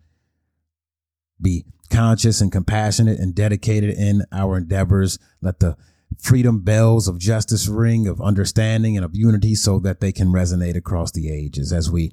be 1.41 1.67
conscious 1.91 2.41
and 2.41 2.51
compassionate 2.51 3.19
and 3.19 3.35
dedicated 3.35 3.95
in 3.95 4.25
our 4.33 4.57
endeavors. 4.57 5.19
Let 5.41 5.61
the 5.61 5.77
freedom 6.19 6.61
bells 6.61 7.09
of 7.09 7.19
justice 7.19 7.69
ring, 7.69 8.07
of 8.07 8.21
understanding 8.21 8.97
and 8.97 9.05
of 9.05 9.15
unity 9.15 9.55
so 9.55 9.79
that 9.81 10.01
they 10.01 10.13
can 10.13 10.29
resonate 10.29 10.77
across 10.77 11.13
the 11.13 11.31
ages. 11.31 11.73
As 11.73 11.91
we 11.91 12.13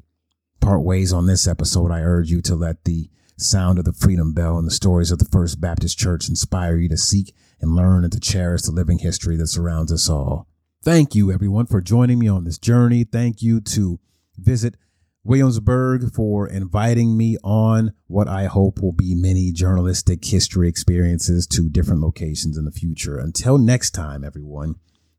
part 0.62 0.82
ways 0.82 1.12
on 1.12 1.26
this 1.26 1.48
episode, 1.48 1.92
I 1.92 2.02
urge 2.02 2.30
you 2.30 2.42
to 2.44 2.56
let 2.56 2.86
the 2.86 3.10
sound 3.38 3.80
of 3.80 3.86
the 3.86 3.94
freedom 3.94 4.34
bell 4.34 4.58
and 4.58 4.68
the 4.68 4.72
stories 4.72 5.12
of 5.12 5.20
the 5.20 5.26
First 5.26 5.60
Baptist 5.60 5.98
Church 5.98 6.30
inspire 6.30 6.78
you 6.78 6.90
to 6.90 6.98
seek 6.98 7.36
and 7.60 7.76
learn 7.76 8.04
and 8.04 8.14
to 8.14 8.20
cherish 8.20 8.64
the 8.64 8.72
living 8.72 9.00
history 9.00 9.36
that 9.38 9.48
surrounds 9.48 9.92
us 9.92 10.10
all. 10.10 10.48
Thank 10.84 11.16
you, 11.16 11.32
everyone, 11.32 11.66
for 11.66 11.82
joining 11.82 12.20
me 12.20 12.28
on 12.28 12.44
this 12.44 12.58
journey. 12.58 13.04
Thank 13.04 13.42
you 13.42 13.62
to 13.62 14.00
visit 14.38 14.76
Williamsburg 15.24 16.14
for 16.14 16.48
inviting 16.48 17.16
me 17.18 17.38
on 17.44 17.94
what 18.08 18.28
I 18.28 18.46
hope 18.46 18.82
will 18.82 18.92
be 18.92 19.16
many 19.16 19.52
journalistic 19.54 20.24
history 20.26 20.68
experiences 20.68 21.48
to 21.48 21.70
different 21.70 22.02
locations 22.02 22.58
in 22.58 22.66
the 22.66 22.72
future. 22.72 23.18
Until 23.18 23.58
next 23.58 23.92
time, 23.92 24.24
everyone, 24.24 24.76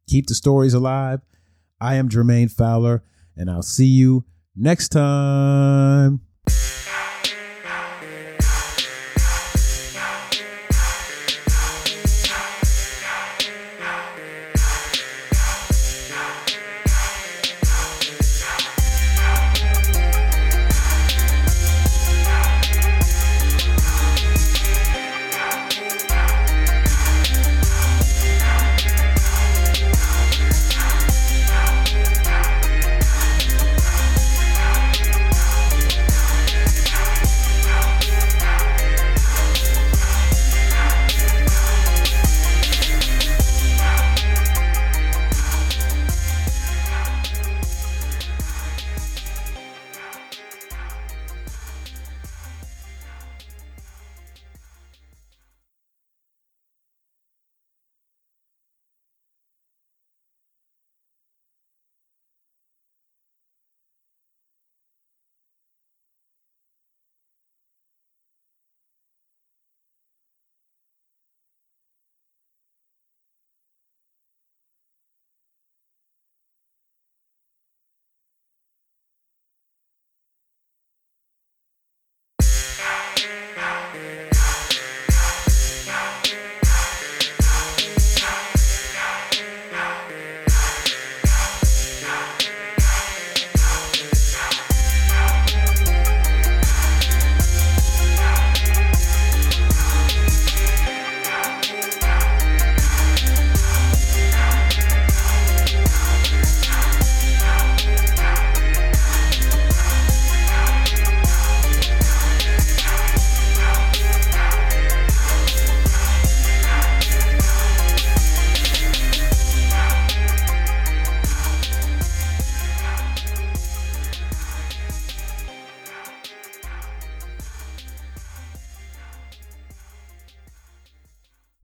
keep 0.07 0.27
the 0.27 0.35
stories 0.35 0.75
alive. 0.75 1.21
I 1.81 1.95
am 1.95 2.09
Jermaine 2.09 2.53
Fowler, 2.53 3.03
and 3.37 3.51
I'll 3.51 3.63
see 3.63 3.87
you 3.87 4.25
next 4.55 4.91
time. 4.91 6.21